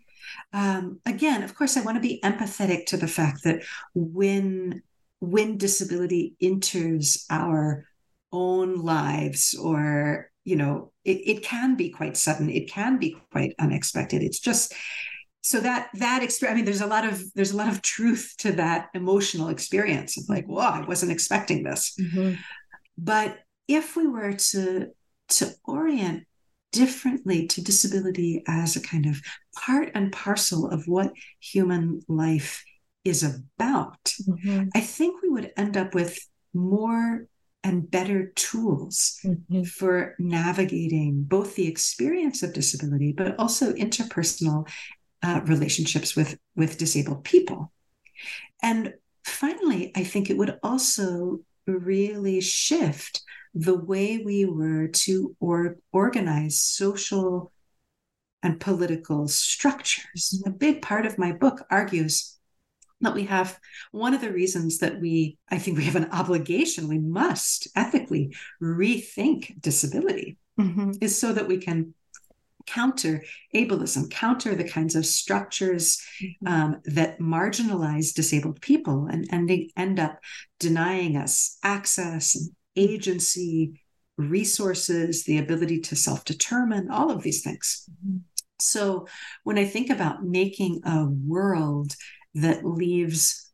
[0.52, 3.62] Um, again, of course, I want to be empathetic to the fact that
[3.94, 4.82] when
[5.20, 7.86] when disability enters our
[8.32, 12.50] own lives, or you know, it, it can be quite sudden.
[12.50, 14.22] It can be quite unexpected.
[14.22, 14.74] It's just
[15.46, 18.34] so that that experience i mean there's a lot of there's a lot of truth
[18.36, 22.34] to that emotional experience of like whoa i wasn't expecting this mm-hmm.
[22.98, 24.88] but if we were to
[25.28, 26.26] to orient
[26.76, 29.20] differently to disability as a kind of
[29.64, 32.64] part and parcel of what human life
[33.04, 34.68] is about mm-hmm.
[34.74, 36.18] i think we would end up with
[36.54, 37.26] more
[37.66, 39.62] and better tools mm-hmm.
[39.64, 44.68] for navigating both the experience of disability, but also interpersonal
[45.22, 47.72] uh, relationships with with disabled people
[48.62, 53.22] and finally i think it would also really shift
[53.56, 57.50] the way we were to or, organize social
[58.42, 62.36] and political structures a big part of my book argues
[63.00, 63.58] that we have
[63.92, 68.34] one of the reasons that we i think we have an obligation we must ethically
[68.62, 70.92] rethink disability mm-hmm.
[71.00, 71.94] is so that we can
[72.66, 73.24] counter
[73.54, 76.48] ableism, counter the kinds of structures mm-hmm.
[76.48, 80.18] um, that marginalize disabled people and ending, end up
[80.58, 83.80] denying us access and agency,
[84.16, 87.88] resources, the ability to self determine, all of these things.
[87.90, 88.18] Mm-hmm.
[88.60, 89.06] So
[89.44, 91.94] when I think about making a world
[92.34, 93.50] that leaves,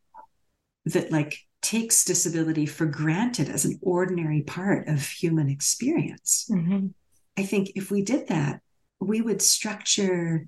[0.85, 6.49] that like takes disability for granted as an ordinary part of human experience.
[6.51, 6.89] Mm-hmm.
[7.37, 8.61] I think if we did that,
[9.01, 10.47] we would structure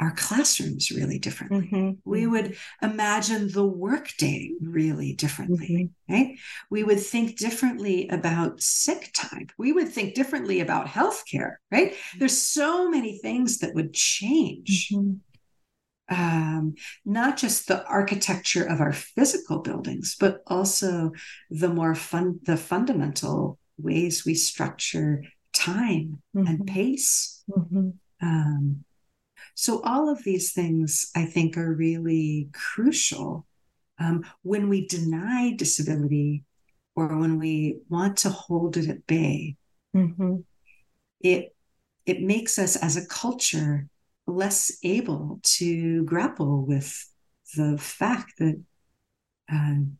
[0.00, 1.68] our classrooms really differently.
[1.70, 1.90] Mm-hmm.
[2.04, 2.30] We mm-hmm.
[2.32, 6.12] would imagine the workday really differently, mm-hmm.
[6.12, 6.38] right?
[6.70, 9.48] We would think differently about sick time.
[9.58, 11.92] We would think differently about healthcare, right?
[11.92, 12.18] Mm-hmm.
[12.18, 14.88] There's so many things that would change.
[14.92, 15.12] Mm-hmm.
[16.12, 16.74] Um,
[17.04, 21.12] not just the architecture of our physical buildings, but also
[21.50, 25.22] the more fun, the fundamental ways we structure
[25.52, 26.64] time and mm-hmm.
[26.64, 27.44] pace.
[28.22, 28.84] Um,
[29.60, 33.46] so, all of these things I think are really crucial.
[33.98, 36.44] Um, when we deny disability
[36.96, 39.56] or when we want to hold it at bay,
[39.94, 40.36] mm-hmm.
[41.20, 41.54] it
[42.06, 43.86] it makes us as a culture
[44.26, 47.06] less able to grapple with
[47.54, 48.58] the fact that
[49.52, 49.98] um,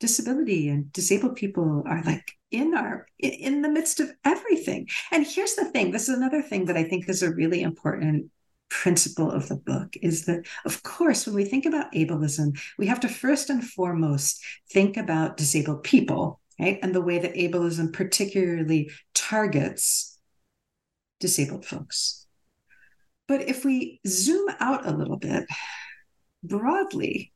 [0.00, 5.54] disability and disabled people are like in our in the midst of everything and here's
[5.54, 8.30] the thing this is another thing that i think is a really important
[8.68, 13.00] principle of the book is that, of course, when we think about ableism, we have
[13.00, 16.78] to first and foremost think about disabled people, right?
[16.82, 20.18] And the way that ableism particularly targets
[21.20, 22.26] disabled folks.
[23.28, 25.46] But if we zoom out a little bit,
[26.42, 27.32] broadly,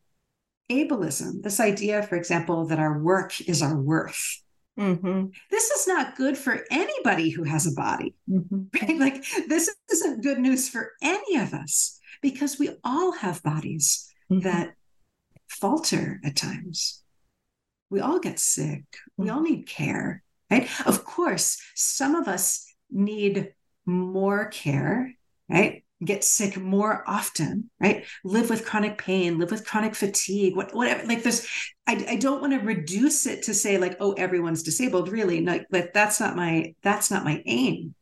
[0.71, 4.43] ableism, this idea, for example, that our work is our worth,
[4.79, 5.27] Mm-hmm.
[5.51, 8.63] This is not good for anybody who has a body, mm-hmm.
[8.81, 8.99] right?
[8.99, 14.41] Like, this isn't good news for any of us because we all have bodies mm-hmm.
[14.41, 14.75] that
[15.49, 17.03] falter at times.
[17.91, 18.85] We all get sick.
[19.17, 20.69] We all need care, right?
[20.87, 23.53] Of course, some of us need
[23.85, 25.13] more care,
[25.49, 25.85] right?
[26.05, 28.05] Get sick more often, right?
[28.25, 31.07] Live with chronic pain, live with chronic fatigue, what, whatever.
[31.07, 31.47] Like this,
[31.87, 35.11] I, I don't want to reduce it to say like, oh, everyone's disabled.
[35.11, 37.95] Really, like, like that's not my that's not my aim.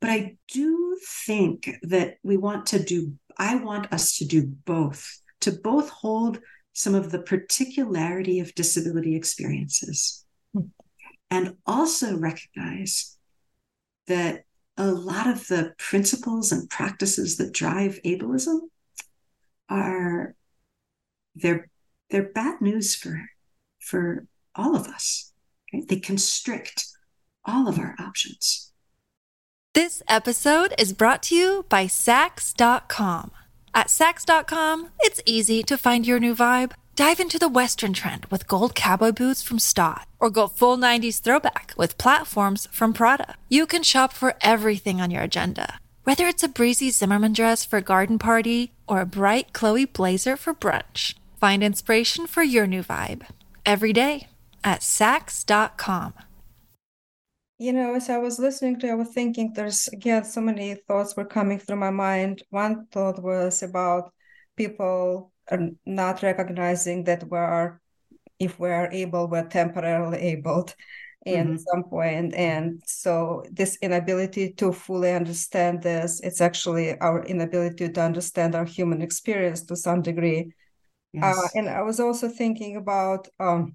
[0.00, 3.14] But I do think that we want to do.
[3.38, 5.20] I want us to do both.
[5.42, 6.40] To both hold
[6.72, 10.66] some of the particularity of disability experiences, hmm.
[11.30, 13.16] and also recognize
[14.06, 14.44] that
[14.80, 18.60] a lot of the principles and practices that drive ableism
[19.68, 20.34] are
[21.34, 21.68] they're
[22.08, 23.26] they're bad news for
[23.78, 25.32] for all of us
[25.72, 25.86] right?
[25.88, 26.86] they constrict
[27.44, 28.72] all of our options
[29.74, 33.30] this episode is brought to you by Saks.com.
[33.72, 36.72] At Saks.com, it's easy to find your new vibe.
[37.00, 41.18] Dive into the Western trend with gold cowboy boots from Staud, or go full 90s
[41.18, 43.36] throwback with platforms from Prada.
[43.48, 47.78] You can shop for everything on your agenda, whether it's a breezy Zimmermann dress for
[47.78, 51.14] a garden party or a bright Chloe blazer for brunch.
[51.38, 53.22] Find inspiration for your new vibe
[53.64, 54.28] every day
[54.62, 56.12] at Saks.com.
[57.56, 61.16] You know, as I was listening to, I was thinking there's again so many thoughts
[61.16, 62.42] were coming through my mind.
[62.50, 64.12] One thought was about
[64.54, 67.80] people are not recognizing that we are,
[68.38, 70.68] if we are able, we're temporarily able
[71.26, 71.56] in mm-hmm.
[71.56, 72.34] some point.
[72.34, 78.64] And so this inability to fully understand this, it's actually our inability to understand our
[78.64, 80.52] human experience to some degree.
[81.16, 81.38] Uh, yes.
[81.38, 83.74] Uh, and I was also thinking about um,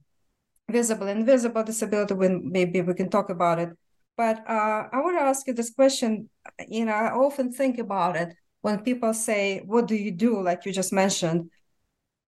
[0.70, 3.70] visible and invisible disability when maybe we can talk about it.
[4.18, 6.30] But uh, I want to ask you this question.
[6.68, 10.42] You know, I often think about it when people say, What do you do?
[10.42, 11.50] Like you just mentioned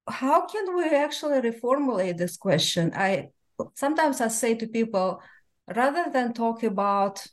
[0.08, 2.92] how can we actually reformulate this question?
[2.96, 3.30] I
[3.76, 5.22] sometimes I say to people,
[5.76, 7.26] rather than talk about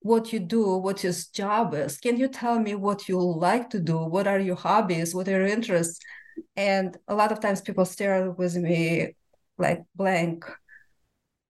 [0.00, 3.80] what you do, what your job is, can you tell me what you like to
[3.80, 3.98] do?
[3.98, 5.14] What are your hobbies?
[5.14, 5.98] What are your interests?
[6.56, 9.16] And a lot of times people stare with me
[9.58, 10.44] like blank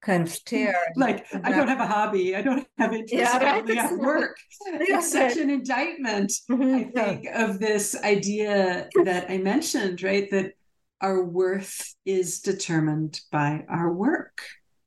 [0.06, 0.76] kind of stare.
[0.96, 2.36] Like, I don't have a hobby.
[2.36, 3.12] I don't have interest.
[3.12, 3.70] Yeah, right.
[3.70, 4.36] I have work.
[4.66, 6.74] It's such an indictment, mm-hmm.
[6.74, 10.30] I think, of this idea that I mentioned, right?
[10.30, 10.52] That
[11.00, 14.40] our worth is determined by our work.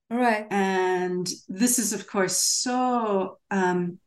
[0.10, 0.48] Right.
[0.50, 4.00] And this is, of course, so um,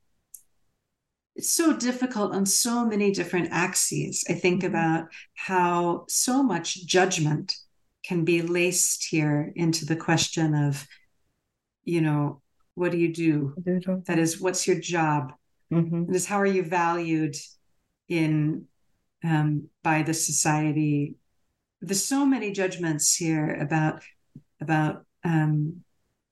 [1.36, 4.24] it's so difficult on so many different axes.
[4.28, 4.74] I think mm-hmm.
[4.74, 7.54] about how so much judgment
[8.04, 10.86] can be laced here into the question of
[11.84, 12.40] you know,
[12.74, 13.54] what do you do?
[14.06, 15.32] That is, what's your job?
[15.72, 16.06] Mm-hmm.
[16.06, 17.36] That is, how are you valued
[18.08, 18.66] in
[19.24, 21.16] um, by the society?
[21.82, 24.02] There's so many judgments here about
[24.60, 25.82] about um,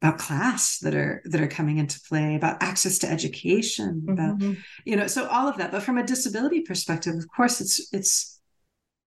[0.00, 4.12] about class that are that are coming into play, about access to education, mm-hmm.
[4.12, 5.72] about you know, so all of that.
[5.72, 8.40] But from a disability perspective, of course, it's it's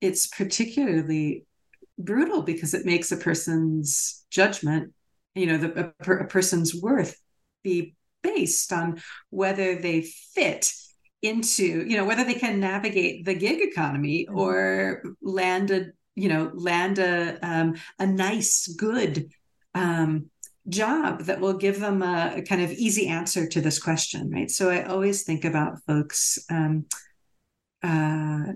[0.01, 1.47] it's particularly
[1.99, 4.93] brutal because it makes a person's judgment
[5.35, 7.21] you know the, a, a person's worth
[7.63, 10.73] be based on whether they fit
[11.23, 14.39] into you know whether they can navigate the gig economy mm-hmm.
[14.39, 19.31] or land a you know land a um, a nice good
[19.75, 20.27] um,
[20.69, 24.51] job that will give them a, a, kind of easy answer to this question right
[24.51, 26.85] so i always think about folks um,
[27.83, 28.53] uh,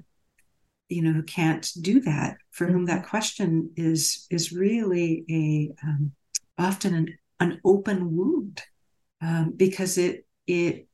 [0.89, 2.75] you know who can't do that for mm-hmm.
[2.75, 6.13] whom that question is is really a um,
[6.59, 8.63] often an, an open wound
[9.21, 10.87] um, because it it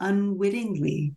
[0.00, 1.14] unwittingly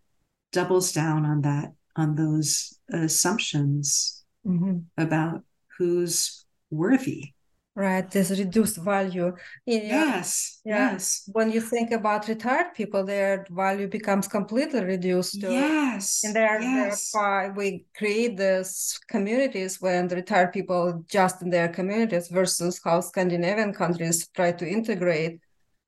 [0.52, 4.80] doubles down on that on those assumptions mm-hmm.
[4.98, 5.44] about
[5.78, 7.34] who's worthy
[7.76, 9.34] right this reduced value
[9.66, 10.92] yes yeah.
[10.92, 16.36] yes when you think about retired people their value becomes completely reduced to, yes and
[16.36, 17.12] there, yes.
[17.12, 23.02] thereby we create these communities when the retired people just in their communities versus how
[23.02, 25.40] scandinavian countries try to integrate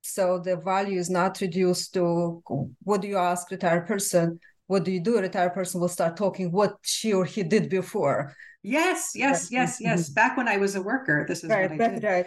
[0.01, 2.41] so the value is not reduced to
[2.83, 6.17] what do you ask retired person what do you do a retired person will start
[6.17, 8.35] talking what she or he did before
[8.67, 10.09] Yes, yes, yes, yes.
[10.09, 12.03] Back when I was a worker, this is right, what I did.
[12.03, 12.25] Right.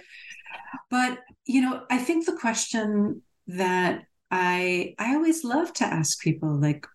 [0.88, 6.54] But you know, I think the question that I I always love to ask people,
[6.56, 6.86] like,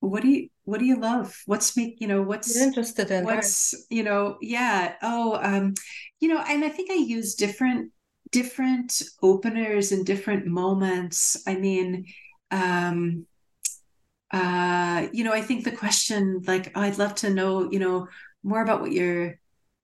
[0.00, 1.34] what do you what do you love?
[1.46, 5.72] What's make you know what's You're interested in what's you know yeah oh um
[6.20, 7.90] you know and I think I use different
[8.32, 11.42] different openers in different moments.
[11.46, 12.04] I mean,
[12.50, 13.24] um
[14.30, 18.08] uh you know I think the question like oh, I'd love to know you know
[18.42, 19.38] more about what you're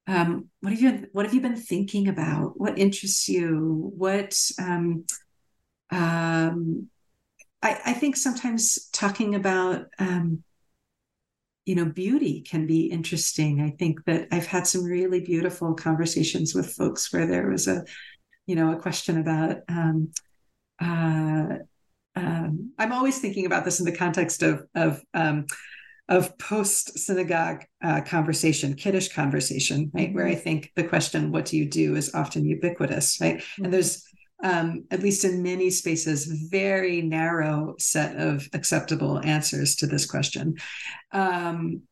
[0.06, 2.58] um, what have you what have you been thinking about?
[2.58, 3.92] What interests you?
[3.96, 5.04] What um,
[5.90, 6.88] um,
[7.62, 10.42] I, I, think sometimes talking about um,
[11.64, 13.60] you know beauty can be interesting.
[13.60, 17.84] I think that i've had some really beautiful conversations with folks where there was a
[18.46, 20.10] you know a question about um,
[20.80, 21.58] uh,
[22.26, 25.46] um, i'm always thinking about this in the context of of um,
[26.10, 30.08] of post synagogue uh, conversation, kiddush conversation, right?
[30.08, 30.16] Mm-hmm.
[30.16, 33.38] Where I think the question, what do you do, is often ubiquitous, right?
[33.38, 33.64] Mm-hmm.
[33.64, 34.04] And there's,
[34.42, 40.56] um, at least in many spaces, very narrow set of acceptable answers to this question.
[41.12, 41.82] Um,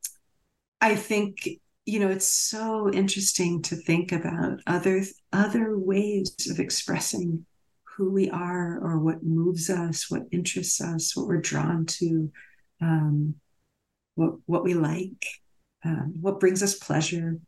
[0.80, 1.48] I think
[1.86, 5.02] you know it's so interesting to think about other
[5.32, 7.46] other ways of expressing
[7.98, 12.32] who we are or what moves us, what interests us, what we're drawn to.
[12.80, 13.34] Um,
[14.18, 15.24] what what we like,
[15.84, 17.38] um, what brings us pleasure.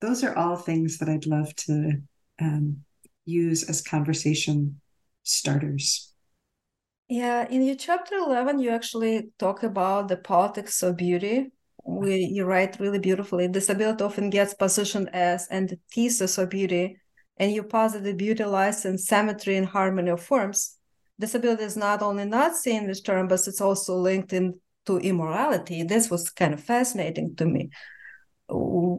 [0.00, 2.02] Those are all things that I'd love to
[2.40, 2.78] um,
[3.24, 4.80] use as conversation
[5.22, 6.12] starters.
[7.08, 11.52] Yeah, in your chapter 11, you actually talk about the politics of beauty.
[11.84, 13.46] We, you write really beautifully.
[13.46, 16.96] Disability often gets positioned as antithesis of beauty,
[17.42, 20.78] and you posit that beauty lies in symmetry and harmony of forms.
[21.18, 24.98] Disability is not only not seen in this term, but it's also linked in to
[24.98, 25.82] immorality.
[25.82, 27.70] This was kind of fascinating to me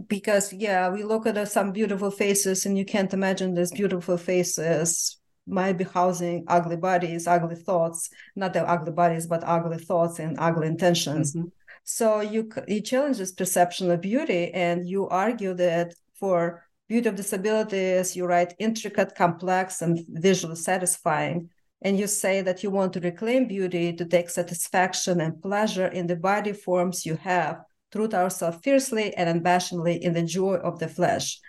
[0.08, 5.18] because yeah, we look at some beautiful faces, and you can't imagine these beautiful faces
[5.48, 10.36] might be housing ugly bodies, ugly thoughts, not the ugly bodies, but ugly thoughts and
[10.38, 11.34] ugly intentions.
[11.34, 11.48] Mm-hmm.
[11.86, 17.16] So you you challenge this perception of beauty, and you argue that for beauty of
[17.16, 21.50] disabilities, you write intricate, complex, and visually satisfying
[21.84, 26.08] and you say that you want to reclaim beauty to take satisfaction and pleasure in
[26.08, 27.62] the body forms you have,
[27.94, 31.40] root ourselves fiercely and unabashedly in the joy of the flesh.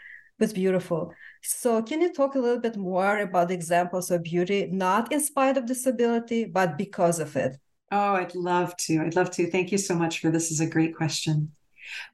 [0.41, 1.14] It's beautiful.
[1.43, 5.57] So, can you talk a little bit more about examples of beauty, not in spite
[5.57, 7.57] of disability, but because of it?
[7.93, 9.03] Oh, I'd love to.
[9.03, 9.49] I'd love to.
[9.49, 10.51] Thank you so much for this.
[10.51, 11.53] is a great question.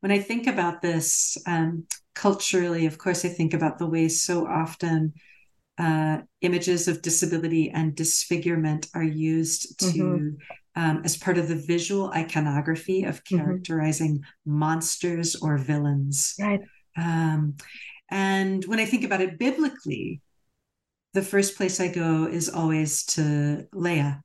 [0.00, 4.46] When I think about this um, culturally, of course, I think about the ways so
[4.46, 5.14] often
[5.80, 10.28] uh, images of disability and disfigurement are used to mm-hmm.
[10.76, 13.38] um, as part of the visual iconography of mm-hmm.
[13.38, 14.58] characterizing mm-hmm.
[14.58, 16.60] monsters or villains right
[16.98, 17.54] um,
[18.10, 20.20] and when i think about it biblically
[21.14, 24.20] the first place i go is always to leah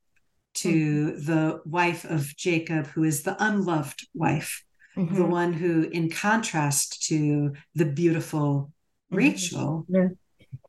[0.56, 1.26] to mm-hmm.
[1.26, 4.65] the wife of jacob who is the unloved wife
[4.96, 5.30] the mm-hmm.
[5.30, 8.72] one who in contrast to the beautiful
[9.12, 9.18] mm-hmm.
[9.18, 10.08] rachel yeah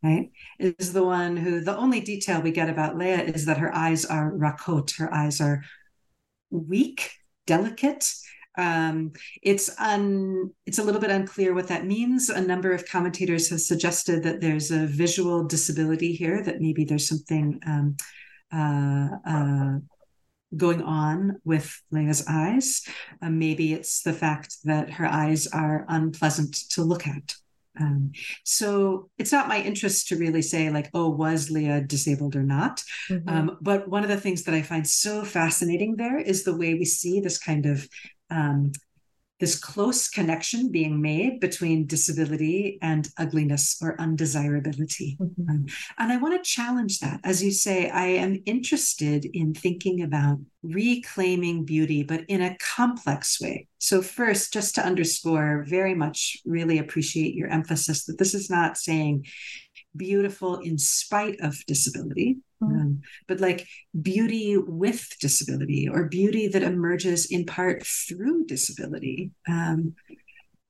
[0.02, 3.74] right, is the one who the only detail we get about Leah is that her
[3.74, 5.62] eyes are rakot, her eyes are
[6.50, 7.10] weak,
[7.46, 8.12] delicate.
[8.58, 9.12] Um,
[9.42, 12.30] it's un, it's a little bit unclear what that means.
[12.30, 17.08] A number of commentators have suggested that there's a visual disability here, that maybe there's
[17.08, 17.96] something um,
[18.52, 19.78] uh, uh,
[20.56, 22.82] going on with Leah's eyes.
[23.22, 27.34] Uh, maybe it's the fact that her eyes are unpleasant to look at.
[27.78, 28.12] Um,
[28.44, 32.82] so it's not my interest to really say like, oh, was Leah disabled or not?
[33.10, 33.28] Mm-hmm.
[33.28, 36.74] Um, but one of the things that I find so fascinating there is the way
[36.74, 37.86] we see this kind of
[38.30, 38.72] um,
[39.38, 45.18] this close connection being made between disability and ugliness or undesirability.
[45.20, 45.50] Mm-hmm.
[45.50, 45.66] Um,
[45.98, 47.20] and I want to challenge that.
[47.22, 53.40] As you say, I am interested in thinking about reclaiming beauty, but in a complex
[53.40, 53.68] way.
[53.78, 58.78] So, first, just to underscore, very much really appreciate your emphasis that this is not
[58.78, 59.26] saying
[59.96, 62.38] beautiful in spite of disability.
[62.62, 62.74] Mm-hmm.
[62.74, 63.66] Um, but like
[64.00, 69.32] beauty with disability or beauty that emerges in part through disability.
[69.48, 69.94] Um,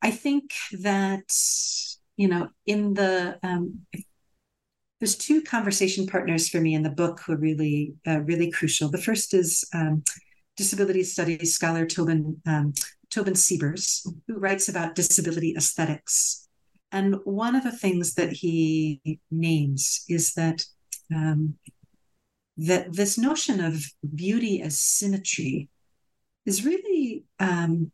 [0.03, 1.33] I think that,
[2.16, 3.87] you know, in the, um,
[5.01, 8.89] there's two conversation partners for me in the book who are really, uh, really crucial.
[8.91, 10.03] The first is um,
[10.57, 12.72] disability studies scholar Tobin, um,
[13.11, 16.45] Tobin Siebers, who writes about disability aesthetics.
[16.93, 20.64] And one of the things that he names is that
[21.14, 21.55] um,
[22.57, 23.84] that this notion of
[24.14, 25.68] beauty as symmetry
[26.47, 27.93] is really um,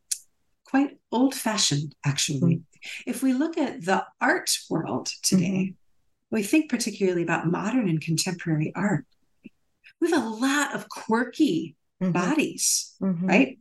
[0.64, 2.57] quite old fashioned, actually.
[2.57, 3.11] Mm-hmm.
[3.11, 6.34] If we look at the art world today, mm-hmm.
[6.34, 9.05] we think particularly about modern and contemporary art.
[10.01, 12.12] We have a lot of quirky mm-hmm.
[12.12, 13.26] bodies, mm-hmm.
[13.26, 13.59] right?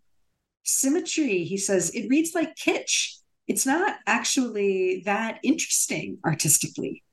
[0.63, 3.17] Symmetry, he says, it reads like kitsch.
[3.47, 7.03] It's not actually that interesting artistically.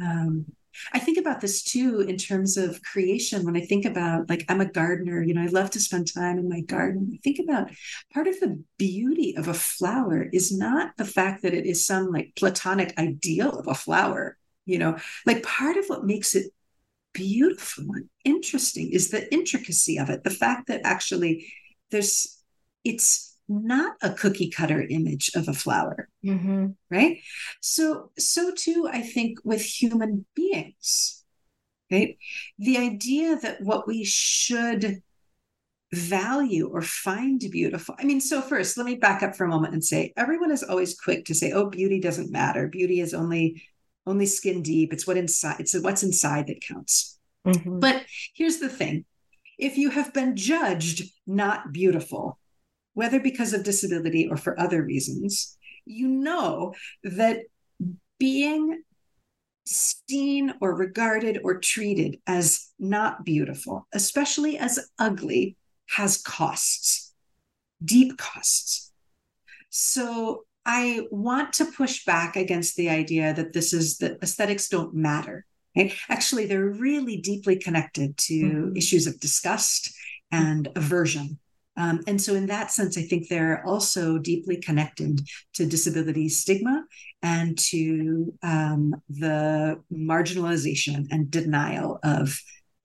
[0.00, 0.46] Um,
[0.92, 3.44] I think about this too in terms of creation.
[3.44, 6.38] When I think about, like, I'm a gardener, you know, I love to spend time
[6.38, 7.10] in my garden.
[7.12, 7.70] I think about
[8.14, 12.12] part of the beauty of a flower is not the fact that it is some
[12.12, 14.36] like platonic ideal of a flower,
[14.66, 16.52] you know, like part of what makes it
[17.12, 20.22] beautiful and interesting is the intricacy of it.
[20.22, 21.52] The fact that actually
[21.90, 22.40] there's,
[22.84, 26.66] it's, not a cookie cutter image of a flower mm-hmm.
[26.90, 27.18] right?
[27.60, 31.24] So so too i think with human beings
[31.90, 32.18] right?
[32.58, 35.02] The idea that what we should
[35.90, 39.72] value or find beautiful i mean so first let me back up for a moment
[39.72, 42.68] and say everyone is always quick to say oh beauty doesn't matter.
[42.68, 43.62] Beauty is only
[44.06, 44.92] only skin deep.
[44.92, 47.18] It's what inside it's what's inside that counts.
[47.46, 47.78] Mm-hmm.
[47.78, 49.04] but here's the thing.
[49.58, 52.38] If you have been judged not beautiful
[52.98, 56.74] whether because of disability or for other reasons, you know
[57.04, 57.42] that
[58.18, 58.82] being
[59.64, 65.56] seen or regarded or treated as not beautiful, especially as ugly,
[65.90, 67.14] has costs,
[67.84, 68.90] deep costs.
[69.70, 74.92] So I want to push back against the idea that this is that aesthetics don't
[74.92, 75.46] matter.
[75.76, 75.94] Right?
[76.08, 78.76] Actually, they're really deeply connected to mm-hmm.
[78.76, 79.92] issues of disgust
[80.32, 81.38] and aversion
[81.78, 85.20] um, and so, in that sense, I think they're also deeply connected
[85.54, 86.84] to disability stigma
[87.22, 92.36] and to um, the marginalization and denial of,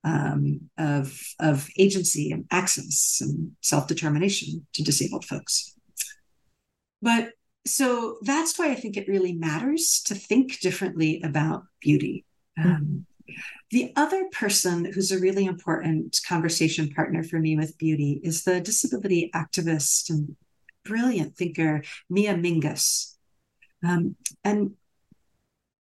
[0.04, 5.74] um, of, of agency and access and self determination to disabled folks.
[7.02, 7.32] But
[7.66, 12.26] so that's why I think it really matters to think differently about beauty.
[12.60, 13.00] Mm-hmm.
[13.71, 18.59] The other person who's a really important conversation partner for me with beauty is the
[18.59, 20.36] disability activist and
[20.84, 23.15] brilliant thinker, Mia Mingus.
[23.84, 24.71] Um, and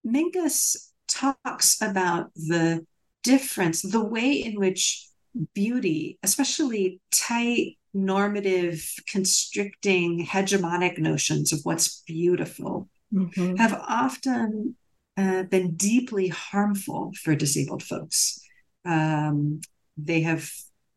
[0.05, 2.85] Mingus talks about the
[3.23, 5.07] difference, the way in which
[5.53, 13.55] beauty, especially tight, normative, constricting, hegemonic notions of what's beautiful, mm-hmm.
[13.55, 14.75] have often
[15.17, 18.39] uh, been deeply harmful for disabled folks.
[18.85, 19.61] Um,
[19.97, 20.49] they have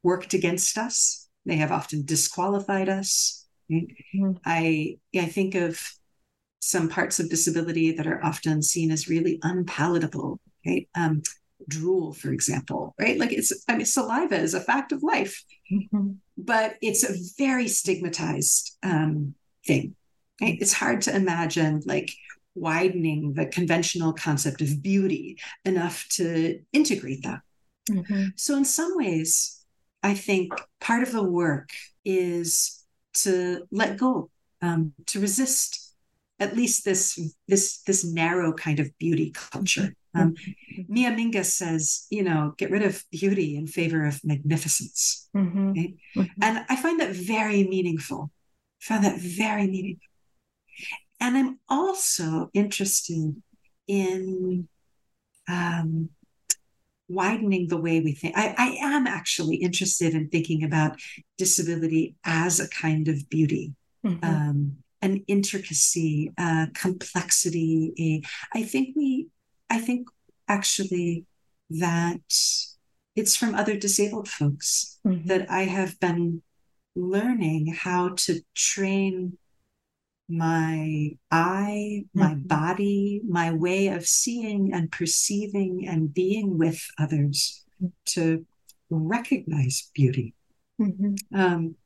[0.03, 1.29] worked against us.
[1.45, 3.47] They have often disqualified us.
[3.71, 3.89] Right?
[4.14, 4.33] Mm-hmm.
[4.45, 5.81] I I think of
[6.61, 10.41] some parts of disability that are often seen as really unpalatable.
[10.64, 10.89] Right?
[10.95, 11.23] Um,
[11.69, 12.95] drool, for example.
[12.99, 13.19] Right?
[13.19, 16.12] Like it's I mean, saliva is a fact of life, mm-hmm.
[16.39, 19.35] but it's a very stigmatized um,
[19.67, 19.95] thing.
[20.41, 20.57] Right?
[20.61, 22.11] It's hard to imagine like
[22.57, 27.41] widening the conventional concept of beauty enough to integrate that.
[27.91, 28.27] Mm-hmm.
[28.37, 29.65] So, in some ways,
[30.03, 31.71] I think part of the work
[32.05, 32.85] is
[33.15, 34.31] to let go,
[34.63, 35.95] um, to resist
[36.39, 39.95] at least this this this narrow kind of beauty culture.
[40.15, 40.21] Mm-hmm.
[40.21, 40.35] Um,
[40.89, 45.29] Mia Mingus says, you know, get rid of beauty in favor of magnificence.
[45.37, 45.73] Mm-hmm.
[45.73, 45.95] Right?
[46.17, 46.43] Mm-hmm.
[46.43, 48.31] And I find that very meaningful.
[48.83, 50.07] I find that very meaningful.
[51.21, 53.43] And I'm also interested
[53.87, 54.69] in
[55.49, 56.11] um,
[57.09, 58.37] widening the way we think.
[58.37, 60.99] I, I, am actually interested in thinking about
[61.39, 63.75] disability as a kind of beauty.
[64.05, 64.25] Mm-hmm.
[64.25, 67.93] Um, an intricacy, a complexity.
[67.99, 69.29] A, I think we,
[69.71, 70.09] I think
[70.49, 71.27] actually
[71.71, 72.21] that
[73.14, 75.27] it's from other disabled folks mm-hmm.
[75.29, 76.43] that I have been
[76.95, 79.39] learning how to train
[80.29, 82.47] my eye, my mm-hmm.
[82.47, 87.64] body, my way of seeing and perceiving and being with others
[88.07, 88.45] to
[88.91, 90.35] recognize beauty.
[90.81, 91.14] Mm-hmm.
[91.39, 91.77] Um,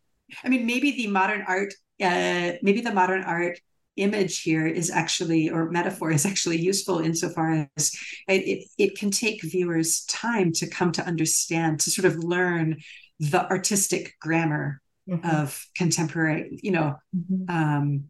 [0.45, 3.59] I mean, maybe the modern art, uh, maybe the modern art
[3.97, 7.93] image here is actually, or metaphor is actually useful insofar as
[8.29, 12.79] it, it, it can take viewers time to come to understand, to sort of learn
[13.19, 15.29] the artistic grammar mm-hmm.
[15.29, 17.55] of contemporary, you know, mm-hmm.
[17.55, 18.05] um,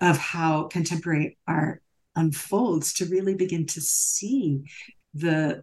[0.00, 1.82] of how contemporary art
[2.14, 4.62] unfolds to really begin to see
[5.14, 5.62] the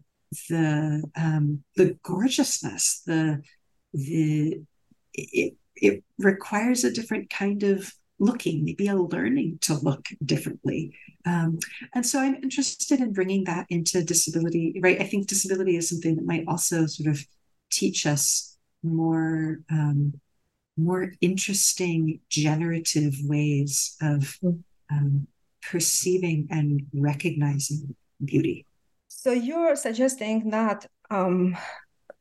[0.49, 3.41] the um, the gorgeousness, the
[3.93, 4.61] the
[5.13, 10.95] it, it requires a different kind of looking, maybe a learning to look differently.
[11.25, 11.59] Um,
[11.93, 15.01] and so I'm interested in bringing that into disability, right?
[15.01, 17.25] I think disability is something that might also sort of
[17.71, 20.19] teach us more um,
[20.77, 24.37] more interesting generative ways of
[24.91, 25.27] um,
[25.61, 28.65] perceiving and recognizing beauty.
[29.07, 31.55] So you're suggesting that um,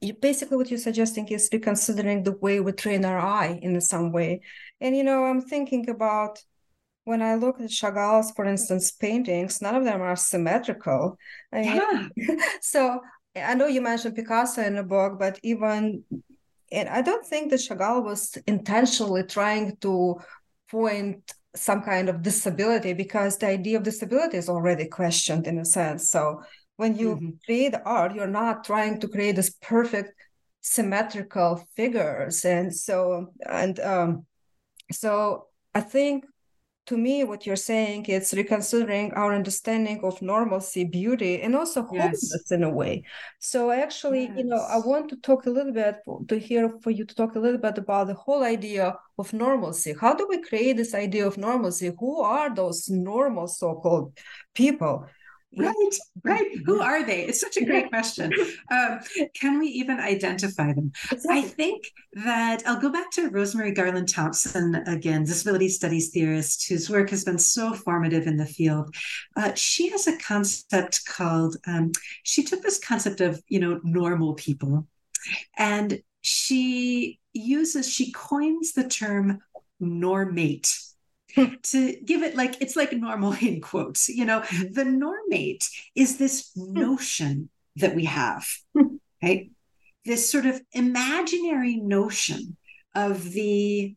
[0.00, 4.12] you, basically what you're suggesting is reconsidering the way we train our eye in some
[4.12, 4.42] way.
[4.80, 6.38] And you know, I'm thinking about
[7.04, 11.16] when I look at Chagall's, for instance, paintings, none of them are symmetrical.
[11.52, 12.36] I mean, yeah.
[12.60, 13.00] so
[13.34, 16.04] I know you mentioned Picasso in the book, but even
[16.72, 20.20] and I don't think that Chagall was intentionally trying to
[20.70, 25.64] point some kind of disability because the idea of disability is already questioned in a
[25.64, 26.10] sense.
[26.10, 26.42] So
[26.76, 27.30] when you mm-hmm.
[27.44, 30.14] create art, you're not trying to create this perfect
[30.62, 32.44] symmetrical figures.
[32.44, 34.26] And so and um,
[34.90, 36.24] so I think
[36.86, 42.32] to me what you're saying is reconsidering our understanding of normalcy beauty and also wholeness
[42.34, 42.50] yes.
[42.50, 43.02] in a way
[43.38, 44.38] so actually yes.
[44.38, 45.96] you know i want to talk a little bit
[46.28, 49.94] to hear for you to talk a little bit about the whole idea of normalcy
[50.00, 54.16] how do we create this idea of normalcy who are those normal so-called
[54.54, 55.06] people
[55.54, 55.94] Right,
[56.24, 56.46] right.
[56.64, 57.26] Who are they?
[57.26, 58.32] It's such a great question.
[58.70, 59.00] Um,
[59.34, 60.92] can we even identify them?
[61.10, 61.38] Exactly.
[61.38, 61.84] I think
[62.14, 67.38] that I'll go back to Rosemarie Garland-Thomson again, disability studies theorist, whose work has been
[67.38, 68.94] so formative in the field.
[69.36, 71.92] Uh, she has a concept called, um,
[72.22, 74.86] she took this concept of, you know, normal people,
[75.58, 79.40] and she uses, she coins the term
[79.82, 80.91] normate
[81.62, 84.72] to give it like it's like normal in quotes you know mm-hmm.
[84.72, 86.72] the normate is this hmm.
[86.72, 88.46] notion that we have
[89.22, 89.50] right
[90.04, 92.56] this sort of imaginary notion
[92.94, 93.94] of the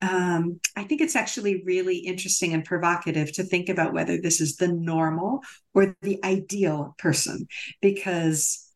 [0.00, 4.56] um, I think it's actually really interesting and provocative to think about whether this is
[4.56, 5.40] the normal
[5.72, 7.48] or the ideal person,
[7.80, 8.68] because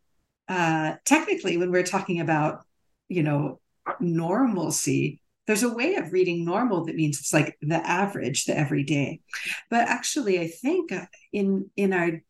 [0.48, 2.64] uh, technically, when we're talking about,
[3.08, 3.60] you know,
[4.00, 9.20] normalcy, there's a way of reading normal that means it's like the average the everyday.
[9.70, 10.92] But actually i think
[11.32, 12.22] in in our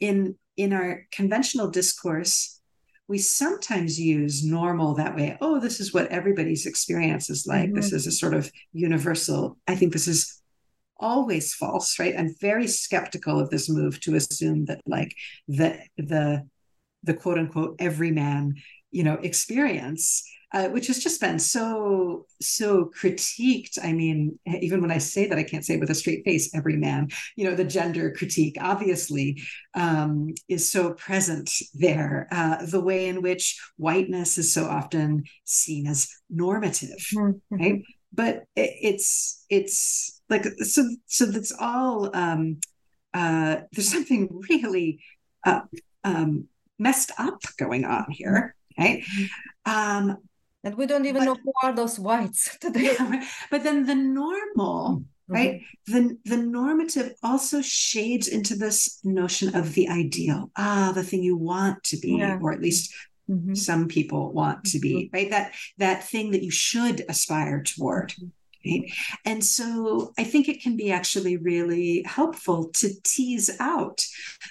[0.00, 2.60] in in our conventional discourse
[3.08, 5.36] we sometimes use normal that way.
[5.40, 7.66] Oh this is what everybody's experience is like.
[7.66, 7.76] Mm-hmm.
[7.76, 10.40] this is a sort of universal i think this is
[10.98, 12.14] always false right?
[12.16, 15.12] I'm very skeptical of this move to assume that like
[15.48, 16.48] the the
[17.02, 18.54] the quote unquote everyman
[18.92, 20.22] you know experience
[20.52, 23.78] uh, which has just been so so critiqued.
[23.82, 26.54] I mean, even when I say that, I can't say it with a straight face.
[26.54, 29.42] Every man, you know, the gender critique obviously
[29.74, 32.28] um, is so present there.
[32.30, 37.56] Uh, the way in which whiteness is so often seen as normative, mm-hmm.
[37.56, 37.82] right?
[38.12, 42.14] But it, it's it's like so so that's all.
[42.14, 42.58] Um,
[43.14, 45.00] uh, there's something really
[45.46, 45.60] uh,
[46.04, 46.48] um,
[46.78, 49.02] messed up going on here, right?
[49.02, 49.70] Mm-hmm.
[50.10, 50.18] Um,
[50.64, 52.96] and we don't even but, know who are those whites today.
[53.50, 55.34] but then the normal, mm-hmm.
[55.34, 55.62] right?
[55.86, 60.50] The the normative also shades into this notion of the ideal.
[60.56, 62.38] Ah, the thing you want to be, yeah.
[62.40, 62.92] or at least
[63.28, 63.54] mm-hmm.
[63.54, 65.16] some people want to be, mm-hmm.
[65.16, 65.30] right?
[65.30, 68.10] That that thing that you should aspire toward.
[68.10, 68.26] Mm-hmm.
[68.64, 68.92] Right?
[69.24, 74.06] And so I think it can be actually really helpful to tease out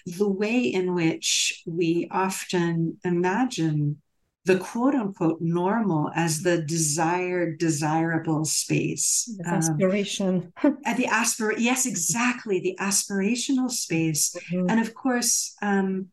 [0.05, 4.01] the way in which we often imagine
[4.45, 9.33] the quote unquote normal as the desired, desirable space.
[9.37, 10.53] The um, aspiration.
[10.85, 12.59] At the aspir yes, exactly.
[12.59, 14.35] The aspirational space.
[14.51, 14.69] Mm-hmm.
[14.69, 16.07] And of course, um,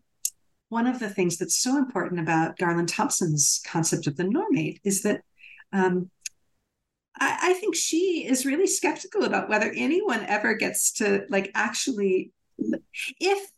[0.69, 5.23] one of the things that's so important about Garland-Thomson's concept of the normate is that
[5.73, 6.11] um,
[7.19, 12.33] I, I think she is really skeptical about whether anyone ever gets to like actually
[13.21, 13.51] if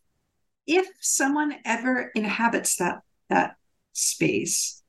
[0.67, 3.55] if someone ever inhabits that that
[3.93, 4.81] space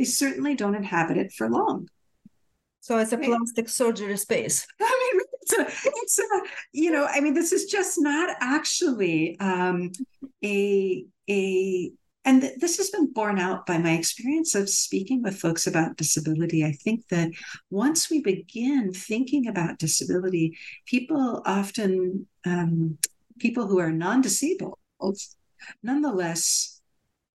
[0.00, 1.86] they certainly don't inhabit it for long.
[2.80, 4.66] So it's a plastic surgery space.
[4.80, 6.24] I mean it's a, it's a
[6.72, 9.90] you know i mean this is just not actually um
[10.44, 11.92] a a
[12.24, 15.96] and th- this has been borne out by my experience of speaking with folks about
[15.96, 16.64] disability.
[16.64, 17.30] I think that
[17.70, 22.98] once we begin thinking about disability, people often, um,
[23.38, 24.78] people who are non disabled,
[25.82, 26.79] nonetheless,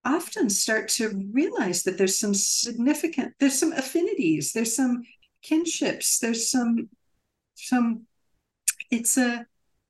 [0.06, 5.04] often start to realize that there's some significant, there's some affinities, there's some
[5.44, 6.90] kinships, there's some,
[7.56, 8.04] some,
[8.92, 9.46] it's a,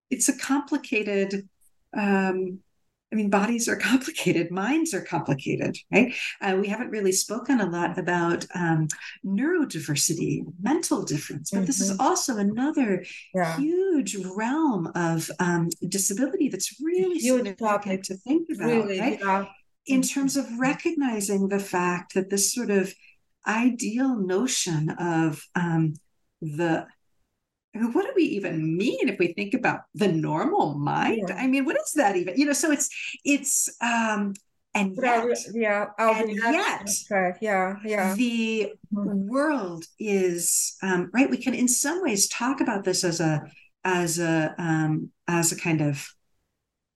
[0.09, 1.47] it's a complicated,
[1.95, 2.59] um,
[3.11, 6.13] I mean, bodies are complicated, minds are complicated, right?
[6.41, 8.87] Uh, we haven't really spoken a lot about um,
[9.25, 11.65] neurodiversity, mental difference, but mm-hmm.
[11.65, 12.01] this is mm-hmm.
[12.01, 13.57] also another yeah.
[13.57, 18.03] huge realm of um, disability that's really huge significant topic.
[18.03, 19.19] to think about, really, right?
[19.19, 19.45] Yeah.
[19.87, 20.19] In mm-hmm.
[20.19, 22.93] terms of recognizing the fact that this sort of
[23.47, 25.93] ideal notion of um,
[26.41, 26.87] the
[27.73, 31.35] what do we even mean if we think about the normal mind yeah.
[31.35, 32.89] i mean what is that even you know so it's
[33.25, 34.33] it's um
[34.73, 36.89] and yet, yeah and yet
[37.41, 39.27] yeah yeah the mm-hmm.
[39.27, 43.41] world is um, right we can in some ways talk about this as a
[43.85, 46.07] as a um, as a kind of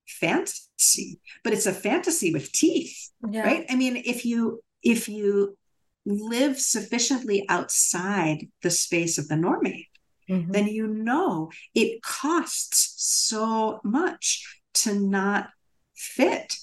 [0.09, 3.41] fantasy but it's a fantasy with teeth yeah.
[3.41, 5.57] right i mean if you if you
[6.05, 9.87] live sufficiently outside the space of the normate
[10.29, 10.51] mm-hmm.
[10.51, 15.49] then you know it costs so much to not
[15.95, 16.55] fit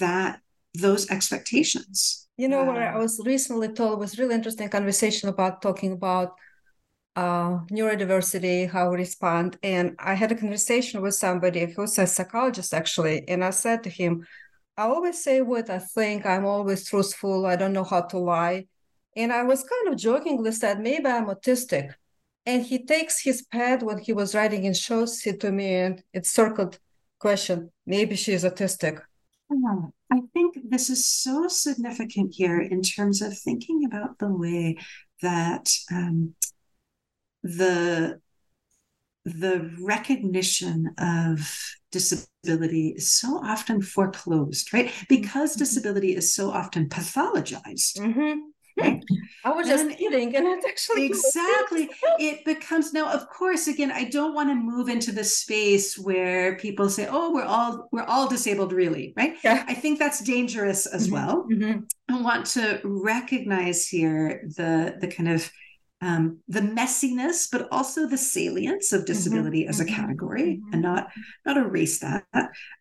[0.00, 0.40] that
[0.74, 2.28] those expectations.
[2.36, 6.32] You know, what I was recently told was really interesting conversation about talking about
[7.16, 9.58] uh, neurodiversity, how we respond.
[9.62, 13.90] And I had a conversation with somebody who's a psychologist actually, and I said to
[13.90, 14.26] him,
[14.76, 16.24] I always say what I think.
[16.24, 17.44] I'm always truthful.
[17.46, 18.66] I don't know how to lie.
[19.14, 21.92] And I was kind of jokingly said, maybe I'm autistic.
[22.46, 26.02] And he takes his pad when he was writing and shows it to me, and
[26.12, 26.78] it's circled
[27.18, 27.70] question.
[27.86, 29.00] Maybe she's autistic.
[30.10, 34.78] I think this is so significant here in terms of thinking about the way
[35.20, 36.34] that um,
[37.42, 38.20] the
[39.24, 41.56] the recognition of
[41.92, 44.90] disability is so often foreclosed, right?
[45.08, 45.60] Because mm-hmm.
[45.60, 47.98] disability is so often pathologized.
[47.98, 48.40] Mm-hmm.
[49.44, 53.12] I was just and kidding, and it's actually exactly it becomes now.
[53.12, 57.32] Of course, again, I don't want to move into the space where people say, "Oh,
[57.32, 59.36] we're all we're all disabled," really, right?
[59.44, 59.64] Yeah.
[59.68, 61.14] I think that's dangerous as mm-hmm.
[61.14, 61.46] well.
[61.52, 61.80] Mm-hmm.
[62.08, 65.50] I want to recognize here the the kind of
[66.02, 69.06] um, the messiness, but also the salience of mm-hmm.
[69.06, 70.72] disability mm-hmm, as a mm-hmm, category, mm-hmm.
[70.72, 71.08] and not
[71.46, 72.24] not erase that.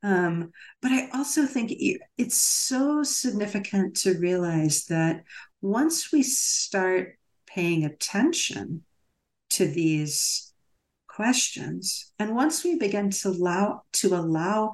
[0.02, 0.52] Um,
[0.82, 1.72] but I also think
[2.18, 5.24] it's so significant to realize that
[5.62, 8.84] once we start paying attention
[9.52, 10.52] to these
[11.08, 14.72] questions, and once we begin to allow to allow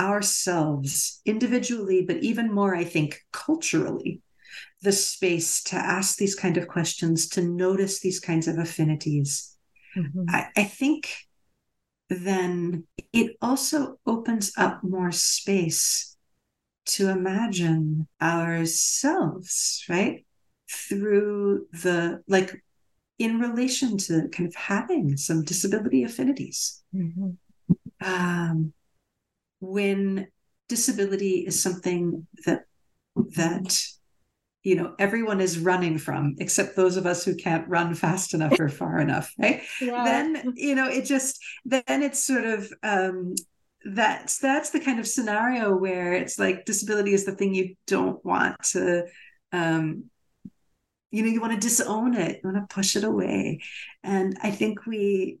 [0.00, 4.22] ourselves individually, but even more, I think, culturally,
[4.82, 9.56] the space to ask these kind of questions, to notice these kinds of affinities.
[9.96, 10.24] Mm-hmm.
[10.28, 11.14] I, I think
[12.08, 16.16] then it also opens up more space
[16.84, 20.26] to imagine ourselves, right?
[20.70, 22.62] Through the, like,
[23.18, 26.82] in relation to kind of having some disability affinities.
[26.94, 27.30] Mm-hmm.
[28.04, 28.72] Um,
[29.60, 30.26] when
[30.68, 32.64] disability is something that
[33.14, 33.86] that
[34.62, 38.58] you know everyone is running from except those of us who can't run fast enough
[38.58, 40.04] or far enough right yeah.
[40.04, 43.34] then you know it just then it's sort of um
[43.84, 48.24] that's that's the kind of scenario where it's like disability is the thing you don't
[48.24, 49.04] want to
[49.52, 50.04] um
[51.10, 53.60] you know you want to disown it you want to push it away
[54.04, 55.38] and i think we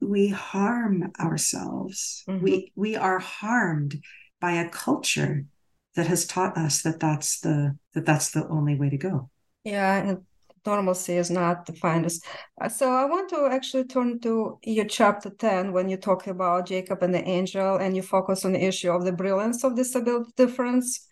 [0.00, 2.42] we harm ourselves mm-hmm.
[2.42, 4.02] we we are harmed
[4.40, 5.46] by a culture
[5.94, 9.30] that has taught us that that's the that that's the only way to go.
[9.64, 10.18] Yeah and
[10.66, 12.20] normalcy is not defined as
[12.60, 16.66] uh, so i want to actually turn to your chapter 10 when you talk about
[16.66, 20.30] jacob and the angel and you focus on the issue of the brilliance of disability
[20.36, 21.06] difference.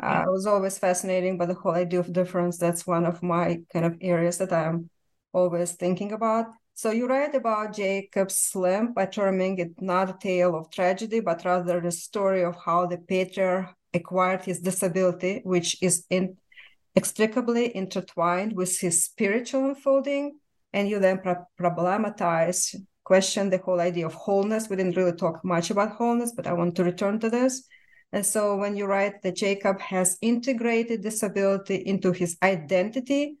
[0.00, 3.60] Uh, it was always fascinating by the whole idea of difference that's one of my
[3.72, 4.88] kind of areas that i'm
[5.32, 6.46] always thinking about.
[6.74, 11.44] So you write about Jacob's limp by terming it not a tale of tragedy, but
[11.44, 18.78] rather the story of how the patriarch acquired his disability, which is inextricably intertwined with
[18.80, 20.38] his spiritual unfolding
[20.72, 22.74] and you then pro- problematize,
[23.04, 24.68] question the whole idea of wholeness.
[24.68, 27.66] We didn't really talk much about wholeness, but I want to return to this.
[28.12, 33.38] And so when you write that Jacob has integrated disability into his identity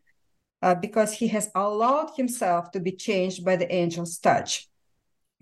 [0.62, 4.68] uh, because he has allowed himself to be changed by the angel's touch.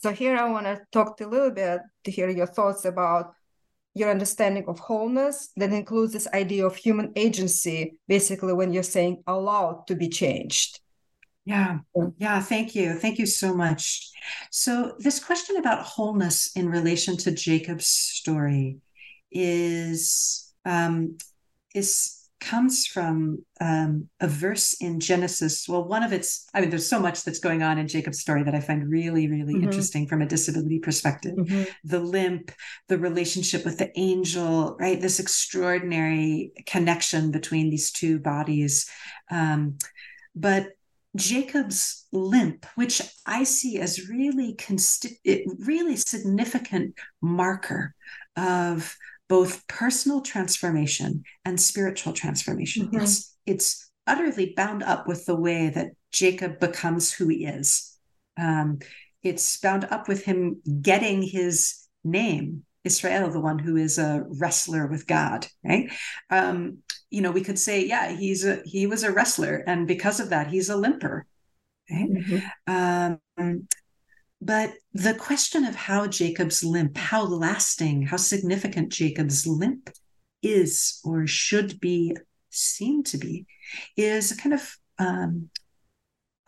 [0.02, 3.34] So here I want to talk a little bit to hear your thoughts about
[3.95, 9.22] your understanding of wholeness that includes this idea of human agency, basically when you're saying
[9.26, 10.80] allowed to be changed.
[11.45, 11.80] Yeah,
[12.18, 12.95] yeah, thank you.
[12.95, 14.11] Thank you so much.
[14.53, 18.78] So, this question about wholeness in relation to Jacob's story
[19.32, 21.18] is um,
[21.74, 25.66] is comes from um, a verse in Genesis.
[25.68, 28.43] Well, one of its, I mean, there's so much that's going on in Jacob's story
[28.43, 29.64] that I find really, really mm-hmm.
[29.64, 31.36] interesting from a disability perspective.
[31.36, 31.62] Mm-hmm.
[31.84, 32.53] The limp,
[32.88, 35.01] the relationship with the angel, right?
[35.01, 38.90] This extraordinary connection between these two bodies.
[39.30, 39.78] Um,
[40.34, 40.72] but
[41.14, 47.95] Jacob's limp, which I see as really consti- really significant marker
[48.36, 48.97] of
[49.33, 52.89] both personal transformation and spiritual transformation.
[52.89, 53.01] Mm-hmm.
[53.01, 57.97] It's it's utterly bound up with the way that Jacob becomes who he is.
[58.39, 58.80] Um,
[59.22, 64.87] it's bound up with him getting his name, Israel, the one who is a wrestler
[64.87, 65.91] with God, right?
[66.28, 70.20] Um, you know, we could say, yeah, he's a he was a wrestler, and because
[70.20, 71.24] of that, he's a limper.
[71.91, 72.11] Right?
[72.11, 73.16] Mm-hmm.
[73.39, 73.66] Um,
[74.45, 79.88] but the question of how Jacob's limp, how lasting, how significant Jacob's limp
[80.43, 82.16] is or should be
[82.51, 83.47] seen to be,
[83.97, 85.49] is a kind of um,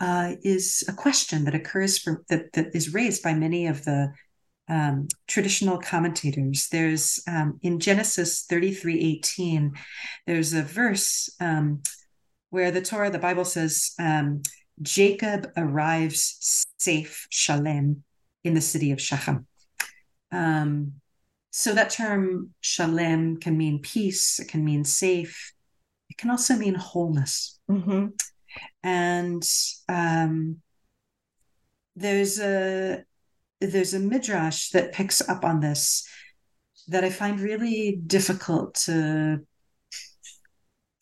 [0.01, 4.12] uh, is a question that occurs for that, that is raised by many of the
[4.68, 6.66] um, traditional commentators.
[6.72, 9.72] There's um, in Genesis 33 18,
[10.26, 11.82] there's a verse um,
[12.51, 14.42] where the Torah, the Bible says, um,
[14.83, 18.03] Jacob arrives safe, shalem,
[18.43, 19.47] in the city of Shechem.
[20.31, 20.95] Um,
[21.51, 25.55] so that term shalem can mean peace, it can mean safe,
[26.11, 27.59] it can also mean wholeness.
[27.70, 28.07] Mm-hmm.
[28.83, 29.43] And
[29.89, 30.61] um,
[31.97, 33.05] there's a
[33.61, 36.07] there's a midrash that picks up on this
[36.89, 39.41] that I find really difficult to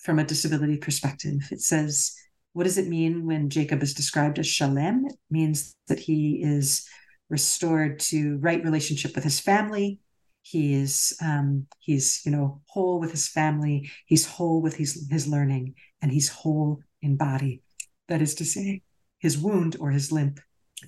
[0.00, 1.48] from a disability perspective.
[1.50, 2.14] It says
[2.52, 5.06] what does it mean when Jacob is described as shalem?
[5.06, 6.86] It means that he is
[7.30, 10.00] restored to right relationship with his family.
[10.42, 13.90] He is um, he's you know whole with his family.
[14.06, 17.62] He's whole with his his learning, and he's whole in body.
[18.08, 18.82] That is to say,
[19.18, 20.40] his wound or his limp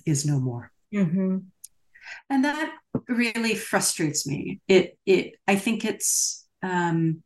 [0.05, 0.71] is no more.
[0.93, 1.37] Mm-hmm.
[2.29, 2.73] And that
[3.07, 4.59] really frustrates me.
[4.67, 7.23] It it I think it's um,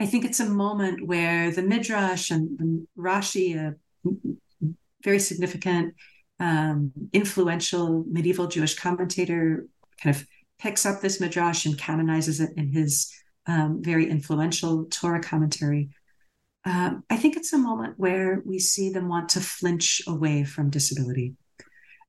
[0.00, 3.76] I think it's a moment where the Midrash and, Rashi, a
[5.04, 5.94] very significant,
[6.40, 9.66] um, influential medieval Jewish commentator,
[10.02, 10.26] kind of
[10.58, 13.12] picks up this Midrash and canonizes it in his
[13.46, 15.90] um, very influential Torah commentary.
[16.64, 20.70] Um, I think it's a moment where we see them want to flinch away from
[20.70, 21.34] disability,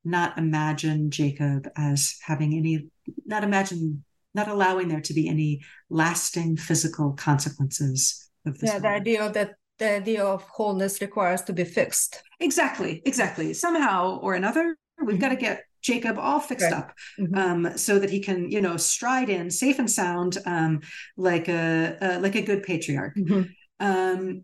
[0.06, 2.88] not imagine Jacob as having any,
[3.26, 8.72] not imagine not allowing there to be any lasting physical consequences of this.
[8.72, 12.22] Yeah, the idea that the idea of wholeness requires to be fixed.
[12.40, 13.54] Exactly, exactly.
[13.54, 15.22] Somehow or another, we've mm-hmm.
[15.22, 16.74] got to get Jacob all fixed right.
[16.74, 17.36] up mm-hmm.
[17.36, 20.82] um, so that he can, you know, stride in safe and sound um,
[21.18, 23.16] like a uh, like a good patriarch.
[23.16, 23.42] Mm-hmm.
[23.80, 24.44] Um,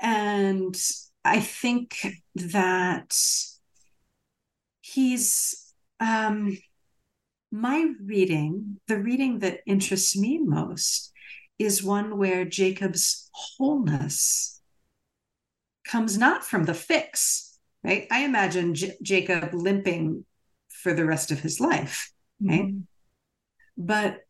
[0.00, 0.76] and
[1.24, 1.96] I think
[2.36, 3.14] that
[4.80, 6.56] he's um,
[7.50, 11.12] my reading, the reading that interests me most,
[11.58, 14.60] is one where Jacob's wholeness
[15.84, 18.06] comes not from the fix, right?
[18.10, 20.24] I imagine J- Jacob limping
[20.68, 22.66] for the rest of his life, right?
[22.66, 22.80] Mm-hmm.
[23.76, 24.20] But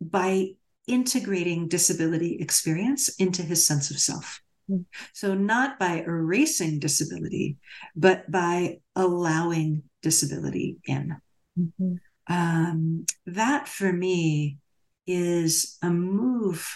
[0.00, 0.50] by
[0.86, 4.40] integrating disability experience into his sense of self.
[4.68, 4.82] Mm-hmm.
[5.14, 7.56] So, not by erasing disability,
[7.96, 11.16] but by allowing disability in.
[11.58, 11.94] Mm-hmm
[12.28, 14.58] um, that for me
[15.06, 16.68] is a move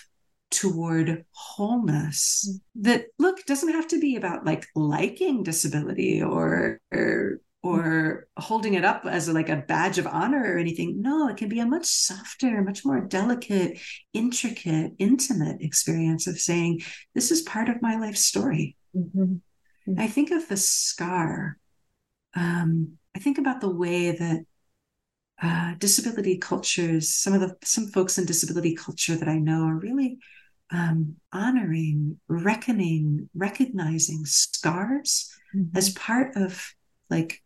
[0.51, 2.61] toward wholeness mm.
[2.85, 8.85] that look doesn't have to be about like liking disability or or or holding it
[8.85, 11.67] up as a, like a badge of honor or anything no it can be a
[11.67, 13.79] much softer much more delicate
[14.13, 16.83] intricate intimate experience of saying
[17.15, 19.23] this is part of my life story mm-hmm.
[19.23, 20.01] Mm-hmm.
[20.01, 21.57] i think of the scar
[22.35, 24.45] um, i think about the way that
[25.43, 29.75] uh, disability cultures, some of the some folks in disability culture that I know are
[29.75, 30.19] really
[30.71, 35.77] um, honoring, reckoning, recognizing scars mm-hmm.
[35.77, 36.73] as part of
[37.11, 37.43] like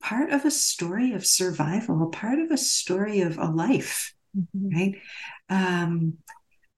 [0.00, 4.76] part of a story of survival, part of a story of a life, mm-hmm.
[4.76, 4.94] right?
[5.50, 6.18] Um,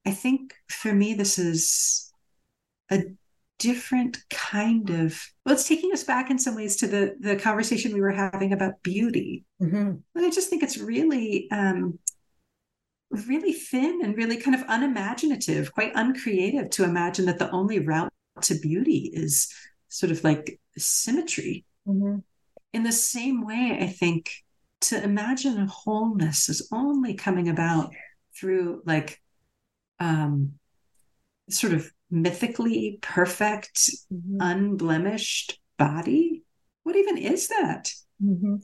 [0.05, 2.11] I think for me, this is
[2.89, 3.03] a
[3.59, 7.93] different kind of well it's taking us back in some ways to the the conversation
[7.93, 9.75] we were having about beauty mm-hmm.
[10.15, 11.99] and i just think it's really um
[13.11, 18.11] really thin and really kind of unimaginative quite uncreative to imagine that the only route
[18.41, 19.53] to beauty is
[19.89, 22.19] sort of like symmetry mm-hmm.
[22.71, 24.31] in the same way i think
[24.79, 27.93] to imagine a wholeness is only coming about
[28.33, 29.21] through like
[29.99, 30.53] um
[31.49, 34.37] sort of mythically perfect, mm-hmm.
[34.39, 36.43] unblemished body?
[36.83, 37.91] What even is that?
[38.23, 38.55] Mm-hmm.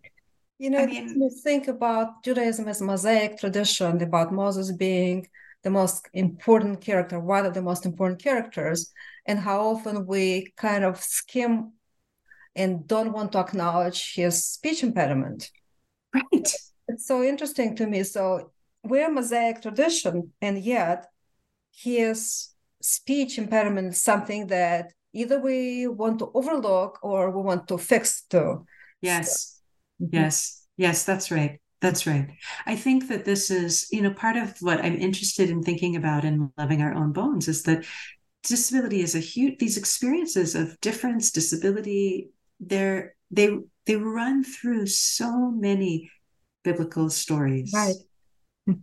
[0.58, 5.28] You know, I mean, you think about Judaism as Mosaic tradition, about Moses being
[5.64, 8.94] the most important character, one of the most important characters,
[9.26, 11.74] and how often we kind of skim
[12.56, 15.52] and don't want to acknowledge his speech impediment.
[16.14, 16.54] Right.
[16.88, 18.04] It's so interesting to me.
[18.04, 18.52] So
[18.84, 21.08] we're Mosaic tradition, and yet
[21.76, 22.50] his
[22.82, 28.24] speech impairment is something that either we want to overlook or we want to fix
[28.24, 28.66] too.
[29.02, 29.62] Yes.
[30.00, 30.16] So, mm-hmm.
[30.16, 30.66] Yes.
[30.78, 31.60] Yes, that's right.
[31.82, 32.30] That's right.
[32.66, 36.26] I think that this is, you know, part of what I'm interested in thinking about
[36.26, 37.86] in loving our own bones is that
[38.44, 45.52] disability is a huge these experiences of difference, disability, they're they they run through so
[45.52, 46.10] many
[46.64, 47.72] biblical stories.
[47.74, 47.96] Right.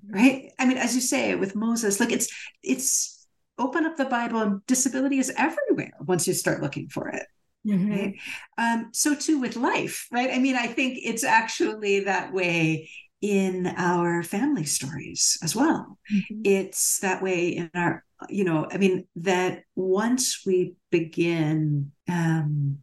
[0.09, 0.53] Right.
[0.59, 2.28] I mean, as you say with Moses, like it's
[2.62, 3.22] it's
[3.59, 7.27] open up the Bible and disability is everywhere once you start looking for it.
[7.67, 7.91] Mm-hmm.
[7.93, 8.15] Right?
[8.59, 10.31] Um, so too with life, right?
[10.31, 12.91] I mean, I think it's actually that way
[13.21, 15.97] in our family stories as well.
[16.13, 16.41] Mm-hmm.
[16.45, 22.79] It's that way in our, you know, I mean, that once we begin um,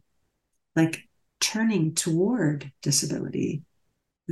[0.74, 1.06] like
[1.40, 3.62] turning toward disability,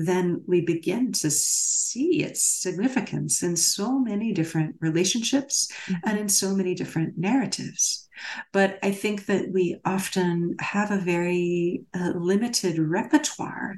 [0.07, 6.09] then we begin to see its significance in so many different relationships mm-hmm.
[6.09, 8.09] and in so many different narratives.
[8.53, 13.76] But I think that we often have a very uh, limited repertoire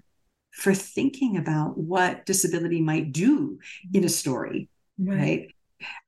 [0.52, 3.58] for thinking about what disability might do
[3.94, 4.68] in a story,
[4.98, 5.46] right?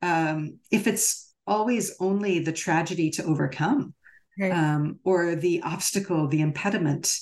[0.03, 0.33] right?
[0.33, 3.95] Um, if it's always only the tragedy to overcome,
[4.39, 4.53] right.
[4.53, 7.19] um, or the obstacle, the impediment,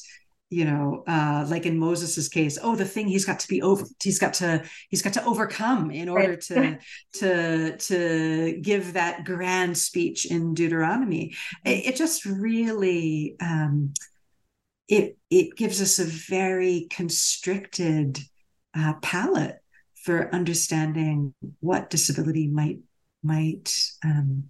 [0.51, 3.85] you know uh like in moses's case oh the thing he's got to be over
[4.03, 6.41] he's got to he's got to overcome in order right.
[6.41, 6.79] to
[7.15, 11.35] to to give that grand speech in deuteronomy
[11.65, 11.89] it, mm-hmm.
[11.89, 13.93] it just really um
[14.89, 18.19] it it gives us a very constricted
[18.77, 19.61] uh, palette
[19.95, 22.81] for understanding what disability might
[23.23, 23.73] might
[24.05, 24.45] um,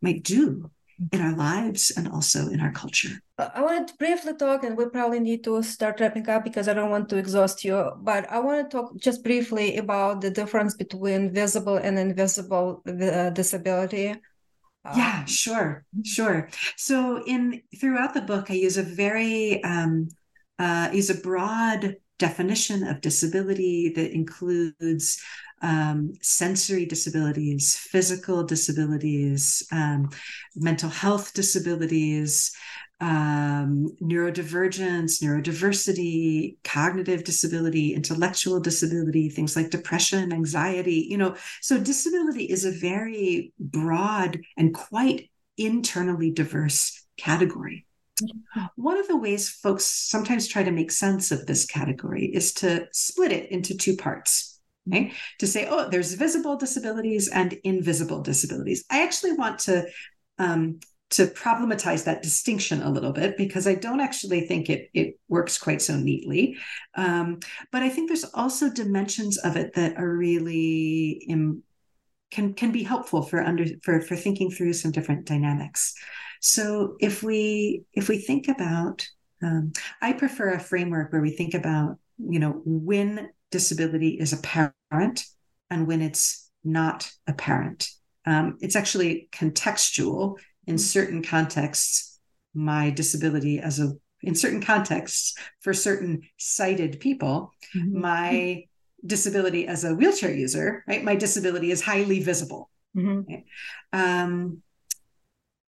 [0.00, 0.70] might do
[1.12, 3.20] in our lives and also in our culture.
[3.38, 6.74] I wanted to briefly talk, and we probably need to start wrapping up because I
[6.74, 7.92] don't want to exhaust you.
[8.02, 13.30] But I want to talk just briefly about the difference between visible and invisible uh,
[13.30, 14.16] disability.
[14.96, 16.48] Yeah, um, sure, sure.
[16.76, 20.08] So in throughout the book, I use a very um,
[20.58, 25.22] uh, use a broad definition of disability that includes
[25.62, 30.08] um, sensory disabilities, physical disabilities, um,
[30.54, 32.52] mental health disabilities,
[33.00, 41.36] um, neurodivergence, neurodiversity, cognitive disability, intellectual disability, things like depression, anxiety, you know.
[41.60, 47.87] So, disability is a very broad and quite internally diverse category.
[48.76, 52.88] One of the ways folks sometimes try to make sense of this category is to
[52.92, 54.58] split it into two parts
[54.90, 55.12] right?
[55.40, 58.84] To say, oh, there's visible disabilities and invisible disabilities.
[58.90, 59.86] I actually want to
[60.38, 60.80] um,
[61.10, 65.58] to problematize that distinction a little bit because I don't actually think it it works
[65.58, 66.56] quite so neatly.
[66.94, 67.40] Um,
[67.72, 71.62] but I think there's also dimensions of it that are really Im-
[72.30, 75.94] can can be helpful for under for for thinking through some different dynamics.
[76.40, 79.06] So if we if we think about,
[79.42, 85.24] um, I prefer a framework where we think about you know when disability is apparent
[85.70, 87.90] and when it's not apparent.
[88.26, 90.36] Um, it's actually contextual
[90.66, 90.78] in mm-hmm.
[90.78, 92.20] certain contexts.
[92.54, 93.92] My disability, as a
[94.22, 98.00] in certain contexts for certain sighted people, mm-hmm.
[98.00, 98.64] my
[99.06, 101.04] disability as a wheelchair user, right?
[101.04, 102.70] My disability is highly visible.
[102.96, 103.32] Mm-hmm.
[103.32, 103.44] Right?
[103.92, 104.62] Um,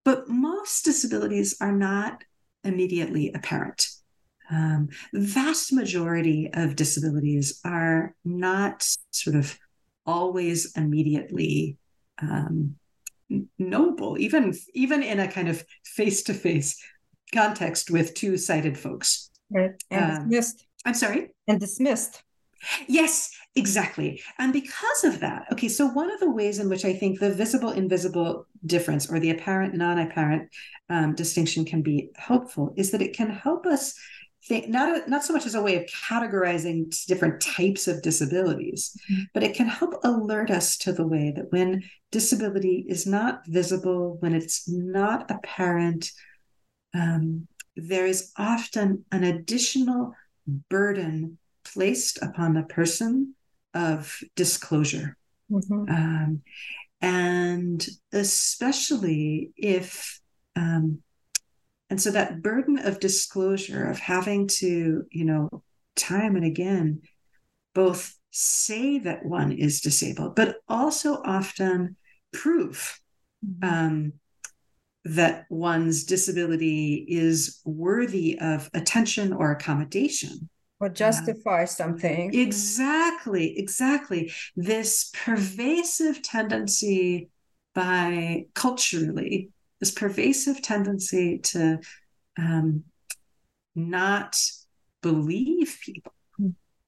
[0.05, 2.25] but most disabilities are not
[2.65, 3.87] immediately apparent.
[4.51, 9.57] Um, vast majority of disabilities are not sort of
[10.05, 11.77] always immediately
[12.21, 12.77] um,
[13.59, 16.83] noble, even even in a kind of face to face
[17.33, 19.31] context with two sighted folks.
[19.51, 19.71] Right.
[19.91, 20.67] And Um, dismissed.
[20.85, 21.31] I'm sorry.
[21.47, 22.23] And dismissed.
[22.89, 24.23] Yes, exactly.
[24.39, 27.33] And because of that, okay, so one of the ways in which I think the
[27.33, 30.51] visible invisible difference or the apparent non apparent
[30.89, 33.95] um, distinction can be helpful is that it can help us
[34.47, 38.97] think not, not so much as a way of categorizing different types of disabilities,
[39.35, 44.17] but it can help alert us to the way that when disability is not visible,
[44.21, 46.11] when it's not apparent,
[46.95, 47.47] um,
[47.77, 50.15] there is often an additional
[50.69, 53.35] burden placed upon the person
[53.75, 55.17] of disclosure.
[55.51, 55.91] Mhm.
[55.91, 56.43] Um,
[57.01, 60.21] and especially if,
[60.57, 61.03] um,
[61.89, 65.63] and so that burden of disclosure, of having to, you know,
[65.97, 67.03] time and again,
[67.75, 71.97] both say that one is disabled, but also often
[72.33, 73.01] prove
[73.63, 74.13] um,
[75.05, 80.49] that one's disability is worthy of attention or accommodation.
[80.81, 82.35] Or justify something.
[82.35, 84.33] Exactly, exactly.
[84.57, 87.29] This pervasive tendency
[87.75, 91.81] by culturally, this pervasive tendency to
[92.39, 92.85] um,
[93.75, 94.41] not
[95.03, 96.13] believe people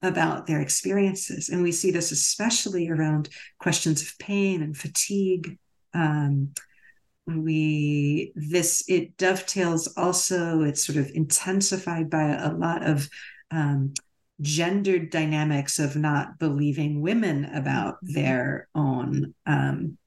[0.03, 1.49] about their experiences.
[1.49, 3.29] And we see this especially around
[3.59, 5.59] questions of pain and fatigue.
[5.95, 6.55] Um,
[7.27, 13.09] we this it dovetails also it's sort of intensified by a lot of
[13.53, 13.93] um,
[14.41, 19.99] gendered dynamics of not believing women about their own um,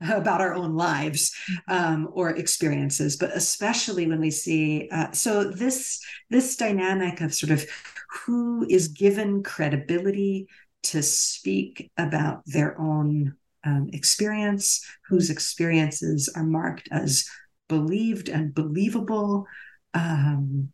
[0.00, 1.34] about our own lives
[1.68, 7.52] um, or experiences but especially when we see uh, so this this dynamic of sort
[7.52, 7.64] of
[8.10, 10.46] who is given credibility
[10.82, 13.34] to speak about their own
[13.64, 17.26] um, experience whose experiences are marked as
[17.68, 19.46] believed and believable
[19.94, 20.68] um,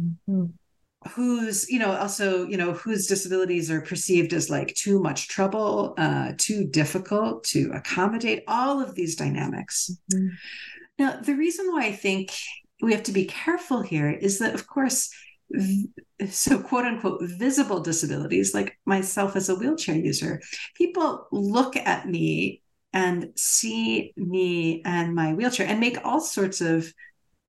[0.00, 0.52] Mhm.
[1.10, 5.94] Whose you know also you know whose disabilities are perceived as like too much trouble
[5.98, 10.30] uh too difficult to accommodate all of these dynamics Mhm.
[10.98, 12.30] now the reason why i think
[12.80, 15.10] we have to be careful here is that of course
[16.30, 20.40] so quote unquote visible disabilities like myself as a wheelchair user
[20.74, 22.62] people look at me
[22.92, 26.92] and see me and my wheelchair and make all sorts of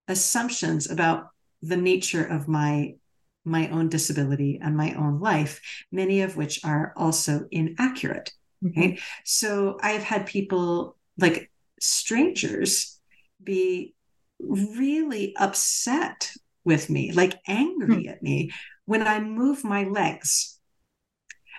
[0.08, 1.28] assumptions about
[1.62, 2.96] the nature of my
[3.46, 5.62] my own disability and my own life
[5.92, 8.32] many of which are also inaccurate
[8.64, 8.80] mm-hmm.
[8.80, 9.00] right?
[9.24, 13.00] So i've had people like strangers
[13.44, 13.94] be
[14.40, 16.32] really upset
[16.64, 18.10] with me like angry hmm.
[18.10, 18.52] at me
[18.86, 20.50] when i move my legs.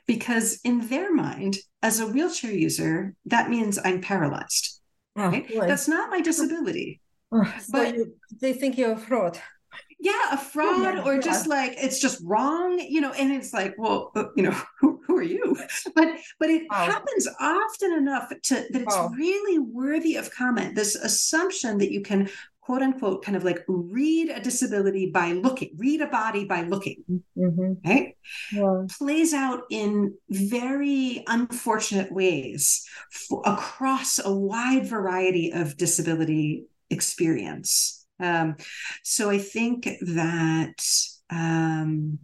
[0.07, 4.75] Because in their mind as a wheelchair user that means i'm paralyzed
[5.17, 5.47] Oh, right?
[5.51, 7.01] that's not my disability.
[7.33, 9.41] Oh, so but- you, they think you're a fraud.
[10.11, 11.21] Yeah a fraud Yeah, or yeah.
[11.31, 15.01] just like it's just wrong you know and it's like well uh, you know who,
[15.07, 15.57] who are you
[15.97, 16.09] but
[16.39, 16.85] but it Wow.
[16.93, 19.11] happens often enough to that it's Wow.
[19.17, 22.29] really worthy of comment this assumption that you can
[22.61, 27.03] quote unquote kind of like read a disability by looking read a body by looking
[27.37, 27.77] Mhm.
[27.85, 28.17] right
[28.53, 28.85] Yeah.
[28.99, 38.04] plays out in very unfortunate ways f- across a wide variety of disability experience.
[38.21, 38.57] Um,
[39.03, 40.85] so I think that
[41.31, 42.19] um,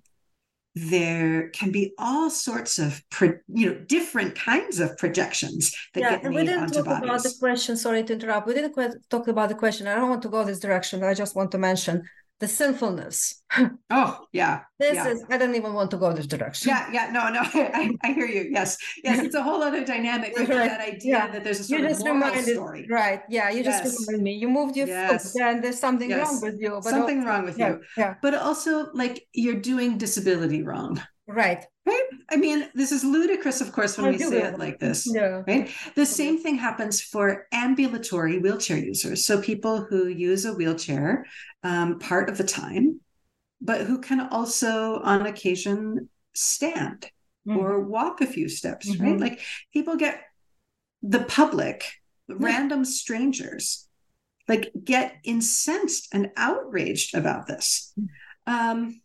[0.75, 6.11] there can be all sorts of pro- you know different kinds of projections that Yeah,
[6.11, 7.77] get and we made didn't onto talk about the question.
[7.77, 8.47] Sorry to interrupt.
[8.47, 9.89] We didn't quite talk about the question.
[9.89, 11.01] I don't want to go this direction.
[11.01, 12.03] but I just want to mention
[12.41, 13.43] the sinfulness.
[13.91, 15.09] Oh yeah, This yeah.
[15.09, 16.71] is, I don't even want to go this direction.
[16.71, 17.41] Yeah, yeah, no, no,
[17.81, 18.49] I, I hear you.
[18.51, 20.39] Yes, yes, it's a whole other dynamic.
[20.39, 21.27] Like Right, that idea yeah.
[21.33, 22.87] that there's a You sort of just moral reminded, story.
[22.89, 23.21] right?
[23.29, 23.97] Yeah, you just Yes.
[24.07, 24.33] reminded me.
[24.35, 25.33] You moved your Yes.
[25.33, 26.27] foot, and there's something Yes.
[26.27, 26.71] wrong with you.
[26.83, 27.81] But Something also- wrong with yeah, you.
[27.97, 31.01] Yeah, But also, like, you're doing disability wrong.
[31.27, 31.65] right.
[31.91, 32.07] Right?
[32.31, 34.99] I mean, this is ludicrous, of course, when I we say it like this.
[35.13, 35.43] Yeah.
[35.47, 35.69] Right?
[35.97, 39.27] The same thing happens for ambulatory wheelchair users.
[39.27, 41.27] So people who use a wheelchair
[41.65, 43.01] um, part of the time,
[43.61, 47.11] but who can also, on occasion, stand
[47.47, 47.57] Mhm.
[47.57, 49.17] or walk a few steps, right?
[49.17, 49.21] Mhm.
[49.27, 49.41] Like
[49.73, 50.17] people get
[51.15, 51.79] the public,
[52.29, 53.89] random strangers,
[54.47, 57.93] like get incensed and outraged about this.
[58.47, 59.01] Um,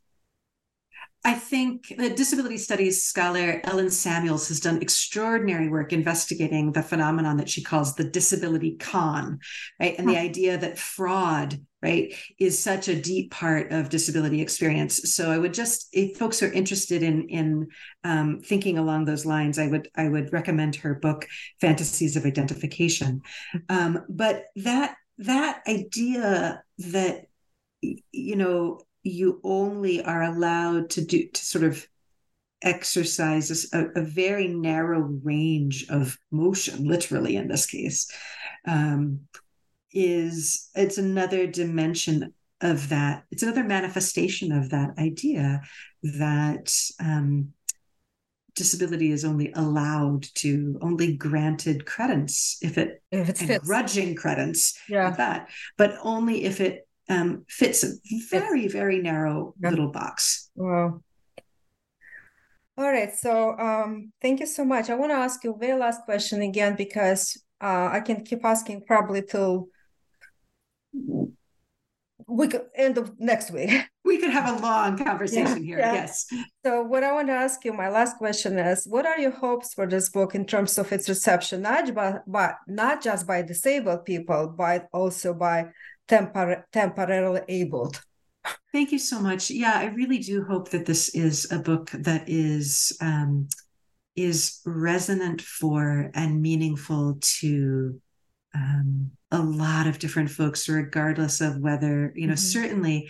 [1.26, 7.38] I think the disability studies scholar Ellen Samuels has done extraordinary work investigating the phenomenon
[7.38, 9.40] that she calls the disability con,
[9.80, 9.96] right?
[9.98, 15.16] And the idea that fraud, right, is such a deep part of disability experience.
[15.16, 17.70] So I would just, if folks are interested in in
[18.04, 21.26] um, thinking along those lines, I would I would recommend her book
[21.60, 23.24] Fantasies of Identification.
[23.68, 27.26] Um, but that that idea that
[27.82, 31.88] you know you only are allowed to do to sort of
[32.64, 38.10] exercise a, a very narrow range of motion literally in this case
[38.68, 39.19] um,
[39.91, 45.61] is it's another dimension of that it's another manifestation of that idea
[46.02, 47.49] that um,
[48.56, 55.11] disability is only allowed to only granted credence if it if it's grudging credence yeah.
[55.11, 57.90] that but only if it um, fits a
[58.30, 59.69] very, very narrow yeah.
[59.69, 60.49] little box.
[60.56, 61.02] Wow.
[62.77, 63.15] All right.
[63.15, 64.90] So um, thank you so much.
[64.90, 68.44] I want to ask you a very last question again because uh, I can keep
[68.44, 69.69] asking probably till
[72.27, 73.72] week end of next week.
[74.06, 75.80] We could have a long conversation yeah, here.
[75.80, 75.94] Yeah.
[75.94, 76.27] Yes.
[76.64, 79.73] So what I want to ask you, my last question is, what are your hopes
[79.73, 81.91] for this book in terms of its reception, not
[82.27, 85.69] by, not just by disabled people, but also by
[86.07, 88.02] tempor- temporarily abled.
[88.72, 89.49] Thank you so much.
[89.49, 93.48] Yeah, I really do hope that this is a book that is um,
[94.15, 97.99] is resonant for and meaningful to
[98.53, 102.34] um, a lot of different folks, regardless of whether you know.
[102.34, 102.60] Mm-hmm.
[102.60, 103.10] Certainly,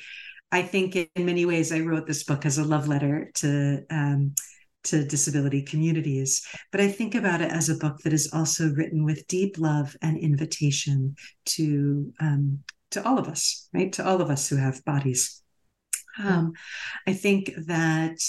[0.51, 4.35] I think in many ways I wrote this book as a love letter to um,
[4.85, 6.45] to disability communities.
[6.71, 9.95] But I think about it as a book that is also written with deep love
[10.01, 11.15] and invitation
[11.45, 12.59] to um,
[12.95, 13.91] to all of us, right?
[13.93, 15.41] To all of us who have bodies.
[16.17, 16.53] Um,
[17.05, 18.19] I think that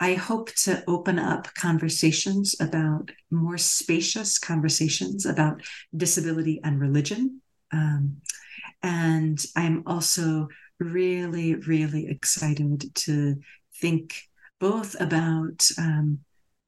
[0.00, 5.62] I hope to open up conversations about more spacious conversations about
[5.96, 7.40] disability and religion.
[7.72, 8.16] Um,
[8.82, 13.36] and I'm also really, really excited to
[13.80, 14.22] think
[14.58, 16.20] both about um,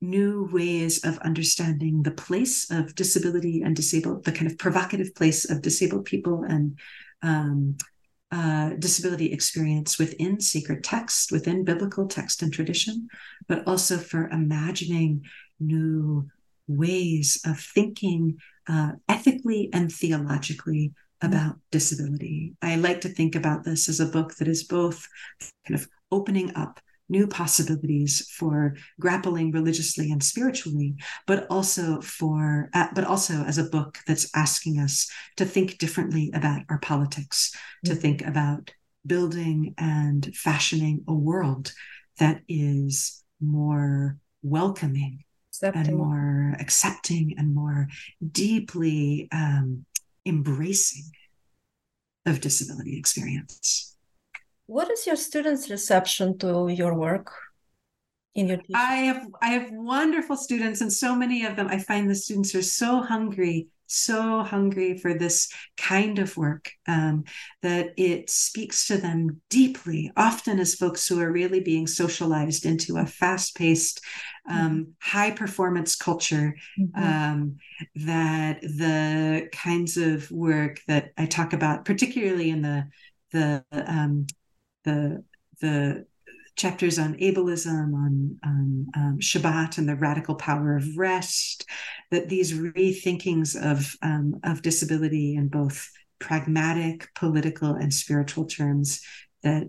[0.03, 5.49] new ways of understanding the place of disability and disabled, the kind of provocative place
[5.49, 6.79] of disabled people and
[7.23, 7.77] um,
[8.31, 13.09] uh, disability experience within sacred text, within biblical text and tradition,
[13.47, 15.23] but also for imagining
[15.61, 16.27] new
[16.67, 18.39] ways of thinking
[18.69, 22.55] uh, ethically and theologically about disability.
[22.63, 25.07] I like to think about this as a book that is both
[25.67, 26.81] kind of opening up
[27.13, 33.71] new possibilities for grappling religiously and spiritually but also for uh, but also as a
[33.77, 37.95] book that's asking us to think differently about our politics mm-hmm.
[37.95, 38.73] to think about
[39.07, 41.73] building and fashioning a world
[42.19, 45.89] that is more welcoming accepting.
[45.89, 47.89] and more accepting and more
[48.31, 49.85] deeply um,
[50.25, 51.11] embracing
[52.25, 53.97] of disability experience
[54.73, 57.33] what is your students' reception to your work?
[58.35, 58.77] In your teaching?
[58.77, 61.69] I have I have wonderful students, and so many of them.
[61.69, 67.25] I find the students are so hungry so hungry for this kind of work um,
[67.61, 72.97] that it speaks to them deeply, often as folks who are really being socialized into
[72.97, 74.01] a fast paced,
[74.49, 74.91] um, mm-hmm.
[74.99, 76.57] high performance culture.
[76.81, 77.03] Mm-hmm.
[77.03, 77.57] Um,
[77.97, 82.87] that the kinds of work that I talk about, particularly in the
[83.33, 84.27] the um,
[84.85, 85.25] the
[85.61, 86.07] the
[86.55, 91.67] chapters on ableism, on, on um, Shabbat and the radical power of rest,
[92.11, 99.01] that these rethinkings of, um, of disability in both pragmatic, political, and spiritual terms
[99.43, 99.69] that,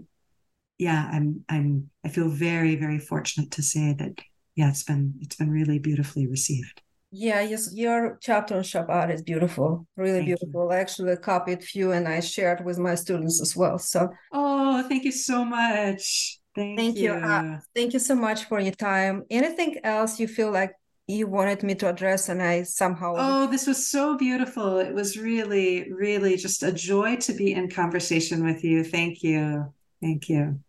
[0.78, 4.20] yeah, I'm, I'm, I feel very, very fortunate to say that,
[4.56, 6.83] yeah, it's been, it's been really beautifully received.
[7.16, 10.64] Yeah, yes, your chapter on Shabbat is beautiful, really thank beautiful.
[10.64, 10.72] You.
[10.72, 13.78] I actually copied few and I shared with my students as well.
[13.78, 16.40] So, oh, thank you so much.
[16.56, 17.14] Thank, thank you.
[17.14, 17.20] you.
[17.20, 19.26] Uh, thank you so much for your time.
[19.30, 20.74] Anything else you feel like
[21.06, 24.80] you wanted me to address and I somehow Oh, this was so beautiful.
[24.80, 28.84] It was really, really just a joy to be in conversation with you.
[28.84, 29.72] Thank you.
[30.02, 30.60] Thank you.